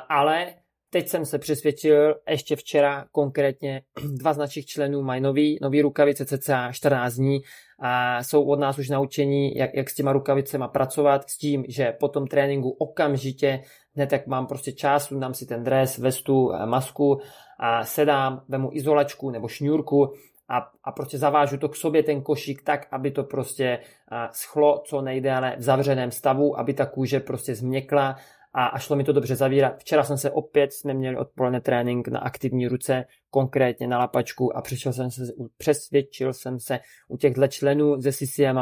ale 0.10 0.54
Teď 0.96 1.08
jsem 1.08 1.26
se 1.26 1.40
přesvědčil, 1.40 2.16
ještě 2.30 2.56
včera 2.56 3.06
konkrétně, 3.12 3.82
dva 4.04 4.34
z 4.34 4.38
našich 4.38 4.66
členů 4.66 5.02
mají 5.02 5.22
nový, 5.22 5.60
nový 5.62 5.82
rukavice 5.82 6.26
cca 6.26 6.72
14 6.72 7.14
dní 7.14 7.42
a 7.80 8.24
jsou 8.24 8.44
od 8.44 8.60
nás 8.60 8.80
už 8.80 8.90
naučení, 8.90 9.56
jak, 9.56 9.70
jak 9.74 9.90
s 9.90 9.96
těma 9.96 10.14
rukavicema 10.14 10.68
pracovat, 10.68 11.30
s 11.30 11.38
tím, 11.38 11.66
že 11.68 11.92
po 12.00 12.08
tom 12.08 12.28
tréninku 12.28 12.70
okamžitě, 12.70 13.64
hned 13.96 14.12
jak 14.12 14.28
mám 14.28 14.48
prostě 14.48 14.72
čas, 14.72 15.14
dám 15.14 15.34
si 15.34 15.46
ten 15.46 15.64
dres, 15.64 15.98
vestu, 15.98 16.52
masku 16.66 17.22
a 17.60 17.86
sedám, 17.86 18.44
vemu 18.48 18.70
izolačku 18.74 19.30
nebo 19.30 19.48
šňůrku 19.48 20.14
a, 20.50 20.72
a 20.84 20.92
prostě 20.92 21.18
zavážu 21.18 21.58
to 21.58 21.70
k 21.70 21.76
sobě 21.76 22.04
ten 22.04 22.22
košík 22.22 22.62
tak, 22.64 22.88
aby 22.92 23.12
to 23.12 23.24
prostě 23.24 23.80
schlo 24.32 24.84
co 24.86 25.02
nejdéle 25.02 25.56
v 25.58 25.62
zavřeném 25.62 26.12
stavu, 26.12 26.60
aby 26.60 26.74
ta 26.74 26.86
kůže 26.86 27.20
prostě 27.20 27.56
změkla 27.56 28.16
a, 28.58 28.66
a 28.66 28.80
šlo 28.80 28.96
mi 28.96 29.04
to 29.04 29.14
dobře 29.14 29.36
zavírat. 29.36 29.80
Včera 29.80 30.04
jsem 30.04 30.18
se 30.18 30.32
opět, 30.32 30.74
jsme 30.74 30.94
měli 30.94 31.18
odpoledne 31.18 31.62
trénink 31.62 32.08
na 32.08 32.20
aktivní 32.20 32.68
ruce, 32.68 33.06
konkrétně 33.30 33.88
na 33.88 33.98
lapačku 33.98 34.58
a 34.58 34.62
přišel 34.62 34.94
jsem 34.94 35.12
se, 35.12 35.24
přesvědčil 35.58 36.34
jsem 36.34 36.60
se 36.60 36.80
u 37.08 37.18
těchto 37.18 37.48
členů 37.48 38.02
ze 38.02 38.12
CCM, 38.12 38.60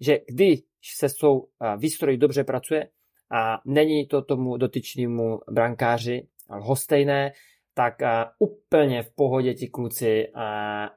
že 0.00 0.18
když 0.28 0.60
se 0.96 1.08
s 1.08 1.14
tou 1.14 1.48
výstrojí 1.76 2.16
dobře 2.16 2.44
pracuje 2.44 2.88
a 3.30 3.60
není 3.64 4.06
to 4.06 4.22
tomu 4.22 4.56
dotyčnému 4.56 5.40
brankáři 5.50 6.26
hostejné, 6.48 7.32
tak 7.74 7.94
úplně 8.38 9.02
v 9.02 9.14
pohodě 9.14 9.54
ti 9.54 9.68
kluci 9.68 10.28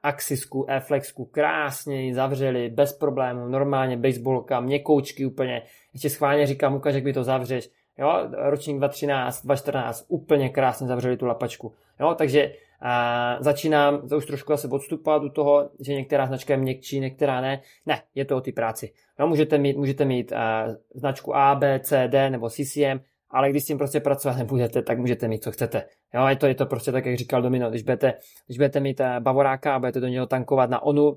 Axisku, 0.02 0.66
Eflexku 0.68 1.24
krásně 1.24 2.14
zavřeli, 2.14 2.68
bez 2.68 2.92
problémů, 2.92 3.48
normálně 3.48 3.96
baseballka, 3.96 4.60
měkoučky 4.60 5.26
úplně, 5.26 5.62
ještě 5.92 6.10
schválně 6.10 6.46
říkám, 6.46 6.74
ukaž, 6.74 6.94
jak 6.94 7.04
by 7.04 7.12
to 7.12 7.24
zavřeš, 7.24 7.70
Jo, 8.00 8.28
ročník 8.32 8.78
2013, 8.78 9.44
2014, 9.44 10.04
úplně 10.08 10.48
krásně 10.48 10.86
zavřeli 10.86 11.16
tu 11.16 11.26
lapačku. 11.26 11.74
Jo, 12.00 12.14
takže 12.14 12.52
a 12.82 13.36
začínám 13.40 14.00
už 14.16 14.26
trošku 14.26 14.52
asi 14.52 14.68
odstupovat 14.68 15.22
u 15.22 15.28
toho, 15.28 15.70
že 15.80 15.94
některá 15.94 16.26
značka 16.26 16.52
je 16.52 16.56
měkčí, 16.56 17.00
některá 17.00 17.40
ne. 17.40 17.60
Ne, 17.86 18.02
je 18.14 18.24
to 18.24 18.36
o 18.36 18.40
ty 18.40 18.52
práci. 18.52 18.92
Jo, 19.18 19.26
můžete 19.26 19.58
mít, 19.58 19.76
můžete 19.76 20.04
mít 20.04 20.32
a, 20.32 20.66
značku 20.94 21.36
A, 21.36 21.54
B, 21.54 21.80
C, 21.80 22.08
D 22.08 22.30
nebo 22.30 22.50
CCM, 22.50 23.00
ale 23.30 23.50
když 23.50 23.62
s 23.62 23.66
tím 23.66 23.78
prostě 23.78 24.00
pracovat 24.00 24.36
nebudete, 24.36 24.82
tak 24.82 24.98
můžete 24.98 25.28
mít, 25.28 25.44
co 25.44 25.52
chcete. 25.52 25.84
Jo, 26.14 26.26
je 26.26 26.36
to, 26.36 26.46
je 26.46 26.54
to 26.54 26.66
prostě 26.66 26.92
tak, 26.92 27.06
jak 27.06 27.16
říkal 27.16 27.42
Domino, 27.42 27.70
když 27.70 27.82
budete, 27.82 28.14
když 28.46 28.58
budete 28.58 28.80
mít 28.80 29.00
bavoráka 29.18 29.74
a 29.74 29.78
budete 29.78 30.00
do 30.00 30.06
něho 30.06 30.26
tankovat 30.26 30.70
na 30.70 30.82
ONU, 30.82 31.08
uh, 31.08 31.16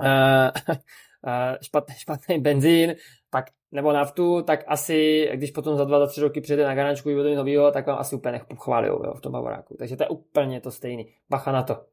špatný, 1.62 1.94
špatný 1.94 2.38
benzín, 2.38 2.94
tak, 3.32 3.44
nebo 3.72 3.92
naftu, 3.92 4.42
tak 4.42 4.60
asi, 4.66 5.28
když 5.34 5.50
potom 5.50 5.76
za 5.76 5.84
dva, 5.84 5.98
za 5.98 6.06
tři 6.06 6.20
roky 6.20 6.40
přijde 6.40 6.64
na 6.64 6.74
garančku 6.74 7.10
i 7.10 7.34
novýho, 7.34 7.70
tak 7.70 7.86
vám 7.86 7.98
asi 7.98 8.16
úplně 8.16 8.32
nechpochválí 8.32 8.88
jo, 8.88 9.14
v 9.16 9.20
tom 9.20 9.32
bavoráku. 9.32 9.76
Takže 9.78 9.96
to 9.96 10.02
je 10.02 10.08
úplně 10.08 10.60
to 10.60 10.70
stejný. 10.70 11.14
Bacha 11.30 11.52
na 11.52 11.62
to. 11.62 11.86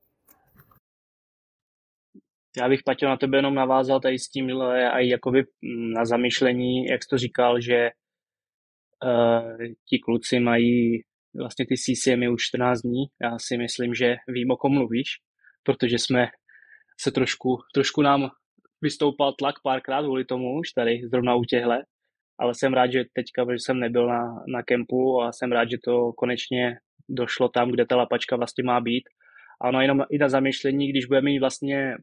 Já 2.57 2.69
bych, 2.69 2.83
Paťo, 2.83 3.05
na 3.05 3.17
tebe 3.17 3.37
jenom 3.37 3.55
navázal 3.55 3.99
tady 3.99 4.19
s 4.19 4.29
tímhle 4.29 4.91
a 4.91 4.99
jakoby 4.99 5.43
mm, 5.61 5.93
na 5.93 6.05
zamýšlení, 6.05 6.85
jak 6.85 7.03
jsi 7.03 7.09
to 7.09 7.17
říkal, 7.17 7.61
že 7.61 7.89
uh, 9.03 9.57
ti 9.89 9.99
kluci 9.99 10.39
mají 10.39 11.01
vlastně 11.35 11.65
ty 11.65 11.75
CCM 11.75 12.33
už 12.33 12.43
14 12.43 12.81
dní. 12.81 13.03
Já 13.21 13.37
si 13.39 13.57
myslím, 13.57 13.93
že 13.93 14.15
vím, 14.27 14.51
o 14.51 14.57
kom 14.57 14.73
mluvíš, 14.73 15.09
protože 15.63 15.97
jsme 15.97 16.27
se 16.99 17.11
trošku, 17.11 17.57
trošku 17.73 18.01
nám 18.01 18.29
vystoupal 18.81 19.33
tlak 19.33 19.55
párkrát 19.63 20.03
kvůli 20.03 20.25
tomu 20.25 20.59
už 20.59 20.71
tady 20.71 21.01
zrovna 21.11 21.35
u 21.35 21.43
těhle, 21.43 21.83
ale 22.39 22.55
jsem 22.55 22.73
rád, 22.73 22.91
že 22.91 23.03
teďka, 23.13 23.45
že 23.51 23.57
jsem 23.59 23.79
nebyl 23.79 24.07
na, 24.07 24.43
na 24.47 24.63
kempu 24.63 25.21
a 25.21 25.31
jsem 25.31 25.51
rád, 25.51 25.69
že 25.69 25.77
to 25.83 26.13
konečně 26.13 26.77
došlo 27.09 27.49
tam, 27.49 27.71
kde 27.71 27.85
ta 27.85 27.95
lapačka 27.95 28.35
vlastně 28.35 28.63
má 28.63 28.81
být. 28.81 29.03
A 29.61 29.67
ono 29.67 29.81
jenom 29.81 30.03
i 30.09 30.17
na 30.17 30.29
zamýšlení, 30.29 30.89
když 30.89 31.05
budeme 31.05 31.25
mít 31.25 31.39
vlastně 31.39 31.95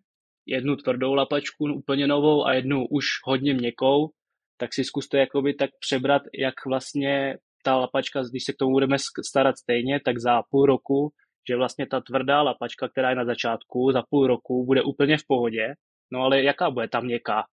jednu 0.46 0.76
tvrdou 0.76 1.14
lapačku 1.14 1.64
úplně 1.64 2.06
novou 2.06 2.46
a 2.46 2.54
jednu 2.54 2.86
už 2.86 3.06
hodně 3.24 3.54
měkkou, 3.54 4.10
tak 4.56 4.74
si 4.74 4.84
zkuste 4.84 5.18
jakoby 5.18 5.54
tak 5.54 5.70
přebrat, 5.80 6.22
jak 6.38 6.54
vlastně 6.66 7.36
ta 7.62 7.76
lapačka, 7.76 8.22
když 8.30 8.44
se 8.44 8.52
k 8.52 8.56
tomu 8.56 8.72
budeme 8.72 8.96
starat 9.26 9.58
stejně, 9.58 10.00
tak 10.04 10.18
za 10.18 10.42
půl 10.50 10.66
roku, 10.66 11.10
že 11.48 11.56
vlastně 11.56 11.86
ta 11.86 12.00
tvrdá 12.00 12.42
lapačka, 12.42 12.88
která 12.88 13.10
je 13.10 13.16
na 13.16 13.24
začátku, 13.24 13.92
za 13.92 14.02
půl 14.10 14.26
roku 14.26 14.66
bude 14.66 14.82
úplně 14.82 15.18
v 15.18 15.26
pohodě 15.28 15.74
No 16.12 16.20
ale 16.20 16.42
jaká 16.42 16.70
bude 16.70 16.88
ta 16.88 17.00
měkká? 17.00 17.44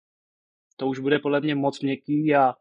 To 0.78 0.88
už 0.88 1.00
bude 1.00 1.20
podle 1.20 1.42
mě 1.42 1.56
moc 1.56 1.82
měkký 1.82 2.36
a 2.36 2.54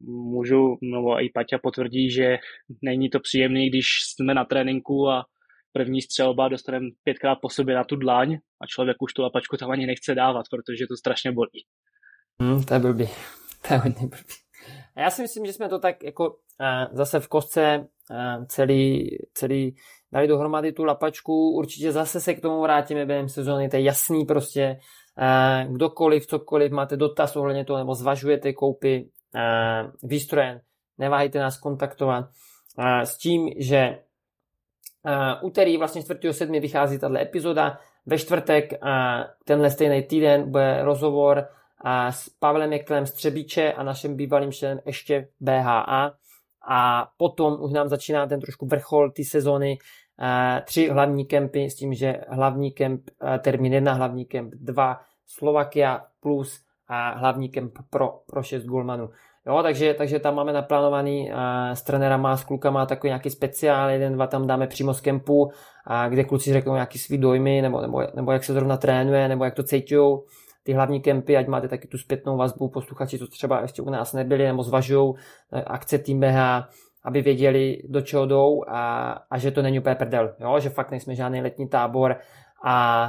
můžu, 0.00 0.78
nebo 0.82 1.22
i 1.22 1.30
Paťa 1.34 1.58
potvrdí, 1.58 2.10
že 2.10 2.38
není 2.82 3.10
to 3.10 3.20
příjemný, 3.20 3.68
když 3.68 3.86
jsme 4.14 4.34
na 4.34 4.44
tréninku 4.44 5.08
a 5.08 5.24
první 5.72 6.02
střelba 6.02 6.48
dostaneme 6.48 6.86
pětkrát 7.04 7.38
po 7.42 7.48
sobě 7.48 7.74
na 7.74 7.84
tu 7.84 7.96
dlaň 7.96 8.38
a 8.62 8.66
člověk 8.66 8.96
už 9.00 9.12
tu 9.12 9.22
lapačku 9.22 9.56
tam 9.56 9.70
ani 9.70 9.86
nechce 9.86 10.14
dávat, 10.14 10.46
protože 10.50 10.86
to 10.86 10.96
strašně 10.96 11.32
bolí. 11.32 11.66
Hmm, 12.40 12.64
to 12.64 12.74
je 12.74 12.80
blbý. 12.80 13.08
To 13.68 13.74
je 13.74 13.80
hodně 13.80 14.06
blbý. 14.06 14.34
A 14.96 15.00
já 15.00 15.10
si 15.10 15.22
myslím, 15.22 15.46
že 15.46 15.52
jsme 15.52 15.68
to 15.68 15.78
tak 15.78 16.02
jako 16.02 16.30
uh, 16.30 16.36
zase 16.92 17.20
v 17.20 17.28
kostce 17.28 17.86
uh, 18.10 18.44
celý, 18.46 19.10
celý 19.34 19.76
dali 20.12 20.28
dohromady 20.28 20.72
tu 20.72 20.84
lapačku. 20.84 21.50
Určitě 21.50 21.92
zase 21.92 22.20
se 22.20 22.34
k 22.34 22.40
tomu 22.40 22.62
vrátíme 22.62 23.06
během 23.06 23.28
sezóny, 23.28 23.68
to 23.68 23.76
je 23.76 23.82
jasný 23.82 24.24
prostě. 24.24 24.76
Eh, 25.18 25.66
kdokoliv, 25.70 26.26
cokoliv, 26.26 26.72
máte 26.72 26.96
dotaz 26.96 27.36
ohledně 27.36 27.64
toho, 27.64 27.78
nebo 27.78 27.94
zvažujete 27.94 28.52
koupy 28.52 29.04
eh, 29.34 29.90
výstroje, 30.02 30.60
neváhejte 30.98 31.38
nás 31.38 31.58
kontaktovat 31.58 32.24
eh, 32.78 33.06
s 33.06 33.18
tím, 33.18 33.48
že 33.56 33.98
úterý 35.42 35.76
vlastně 35.76 36.02
4.7. 36.02 36.60
vychází 36.60 36.98
tato 36.98 37.16
epizoda, 37.16 37.78
ve 38.06 38.18
čtvrtek 38.18 38.72
tenhle 39.44 39.70
stejný 39.70 40.02
týden 40.02 40.50
bude 40.50 40.82
rozhovor 40.82 41.46
s 42.10 42.28
Pavlem 42.28 42.72
Jeklem 42.72 43.06
z 43.06 43.12
Třebíče 43.12 43.72
a 43.72 43.82
naším 43.82 44.16
bývalým 44.16 44.52
členem 44.52 44.80
ještě 44.86 45.28
BHA 45.40 46.12
a 46.68 47.08
potom 47.16 47.62
už 47.62 47.72
nám 47.72 47.88
začíná 47.88 48.26
ten 48.26 48.40
trošku 48.40 48.66
vrchol 48.66 49.10
té 49.10 49.24
sezony, 49.24 49.78
tři 50.64 50.88
hlavní 50.88 51.24
kempy 51.24 51.70
s 51.70 51.74
tím, 51.74 51.94
že 51.94 52.20
hlavní 52.28 52.70
kemp, 52.70 53.02
termín 53.38 53.72
jedna, 53.72 53.92
hlavní 53.92 54.24
kemp 54.24 54.54
dva, 54.54 55.00
Slovakia 55.26 56.02
plus 56.20 56.60
a 56.88 57.10
hlavní 57.10 57.48
kemp 57.48 57.78
pro, 57.90 58.20
pro 58.26 58.42
6 58.42 58.64
golmanů. 58.64 59.10
Jo, 59.46 59.62
takže, 59.62 59.94
takže 59.94 60.18
tam 60.18 60.34
máme 60.34 60.52
naplánovaný 60.52 61.32
a 61.32 61.70
s 61.74 61.82
trenérama, 61.82 62.36
s 62.36 62.44
klukama 62.44 62.86
takový 62.86 63.08
nějaký 63.08 63.30
speciál, 63.30 63.90
jeden, 63.90 64.12
dva 64.12 64.26
tam 64.26 64.46
dáme 64.46 64.66
přímo 64.66 64.94
z 64.94 65.00
kempu, 65.00 65.50
a 65.86 66.08
kde 66.08 66.24
kluci 66.24 66.52
řeknou 66.52 66.74
nějaký 66.74 66.98
svý 66.98 67.18
dojmy, 67.18 67.62
nebo, 67.62 67.80
nebo, 67.80 68.02
nebo 68.14 68.32
jak 68.32 68.44
se 68.44 68.52
zrovna 68.52 68.76
trénuje, 68.76 69.28
nebo 69.28 69.44
jak 69.44 69.54
to 69.54 69.62
cítějí 69.62 70.18
ty 70.62 70.72
hlavní 70.72 71.00
kempy, 71.00 71.36
ať 71.36 71.46
máte 71.46 71.68
taky 71.68 71.88
tu 71.88 71.98
zpětnou 71.98 72.36
vazbu, 72.36 72.68
posluchači, 72.68 73.18
co 73.18 73.26
třeba 73.26 73.60
ještě 73.60 73.82
u 73.82 73.90
nás 73.90 74.12
nebyli, 74.12 74.46
nebo 74.46 74.62
zvažují 74.62 75.14
akce 75.66 75.98
Team 75.98 76.20
BH, 76.20 76.68
aby 77.04 77.22
věděli, 77.22 77.82
do 77.88 78.00
čeho 78.00 78.26
jdou 78.26 78.64
a, 78.68 79.10
a 79.30 79.38
že 79.38 79.50
to 79.50 79.62
není 79.62 79.78
úplně 79.78 79.94
prdel, 79.94 80.34
jo? 80.40 80.60
že 80.60 80.68
fakt 80.68 80.90
nejsme 80.90 81.14
žádný 81.14 81.40
letní 81.40 81.68
tábor 81.68 82.16
a, 82.64 83.04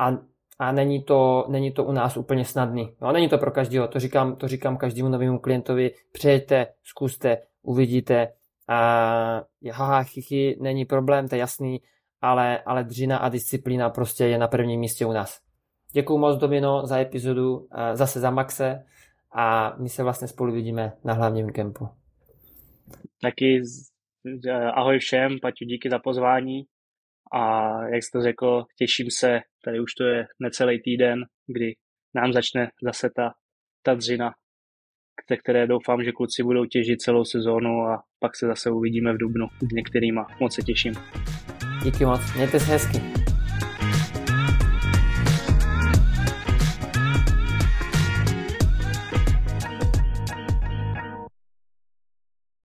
a 0.00 0.16
a 0.58 0.72
není 0.72 1.02
to, 1.02 1.46
není 1.48 1.72
to 1.72 1.84
u 1.84 1.92
nás 1.92 2.16
úplně 2.16 2.44
snadný. 2.44 2.96
No, 3.00 3.12
není 3.12 3.28
to 3.28 3.38
pro 3.38 3.50
každého, 3.50 3.88
to 3.88 4.00
říkám, 4.00 4.36
to 4.36 4.48
říkám 4.48 4.76
každému 4.76 5.08
novému 5.08 5.38
klientovi, 5.38 5.90
přejete, 6.12 6.66
zkuste, 6.84 7.38
uvidíte. 7.62 8.32
A 8.68 9.42
haha, 9.72 10.02
chichy, 10.02 10.56
není 10.60 10.84
problém, 10.84 11.28
to 11.28 11.34
je 11.34 11.38
jasný, 11.38 11.80
ale, 12.20 12.58
ale 12.58 12.84
dřina 12.84 13.18
a 13.18 13.28
disciplína 13.28 13.90
prostě 13.90 14.26
je 14.26 14.38
na 14.38 14.48
prvním 14.48 14.80
místě 14.80 15.06
u 15.06 15.12
nás. 15.12 15.40
Děkuji 15.92 16.18
moc 16.18 16.38
Domino 16.38 16.86
za 16.86 16.98
epizodu, 16.98 17.68
zase 17.92 18.20
za 18.20 18.30
Maxe 18.30 18.84
a 19.32 19.74
my 19.78 19.88
se 19.88 20.02
vlastně 20.02 20.28
spolu 20.28 20.52
vidíme 20.52 20.92
na 21.04 21.14
hlavním 21.14 21.50
kempu. 21.50 21.88
Taky 23.20 23.62
ahoj 24.74 24.98
všem, 24.98 25.38
Paťu, 25.42 25.64
díky 25.64 25.90
za 25.90 25.98
pozvání 25.98 26.64
a 27.32 27.72
jak 27.82 28.02
jsi 28.02 28.10
to 28.12 28.22
řekl, 28.22 28.64
těším 28.78 29.10
se, 29.10 29.40
tady 29.64 29.80
už 29.80 29.94
to 29.94 30.04
je 30.04 30.26
necelý 30.40 30.82
týden, 30.82 31.24
kdy 31.46 31.74
nám 32.14 32.32
začne 32.32 32.70
zase 32.82 33.10
ta, 33.16 33.34
ta 33.82 33.94
dřina, 33.94 34.32
které 35.40 35.66
doufám, 35.66 36.04
že 36.04 36.12
kluci 36.12 36.42
budou 36.42 36.64
těžit 36.64 37.00
celou 37.00 37.24
sezónu 37.24 37.80
a 37.80 38.02
pak 38.18 38.36
se 38.36 38.46
zase 38.46 38.70
uvidíme 38.70 39.12
v 39.12 39.18
Dubnu 39.18 39.46
s 39.70 39.72
některýma. 39.72 40.26
Moc 40.40 40.54
se 40.54 40.62
těším. 40.62 40.92
Díky 41.84 42.04
moc, 42.04 42.20
mějte 42.36 42.60
se 42.60 42.72
hezky. 42.72 43.25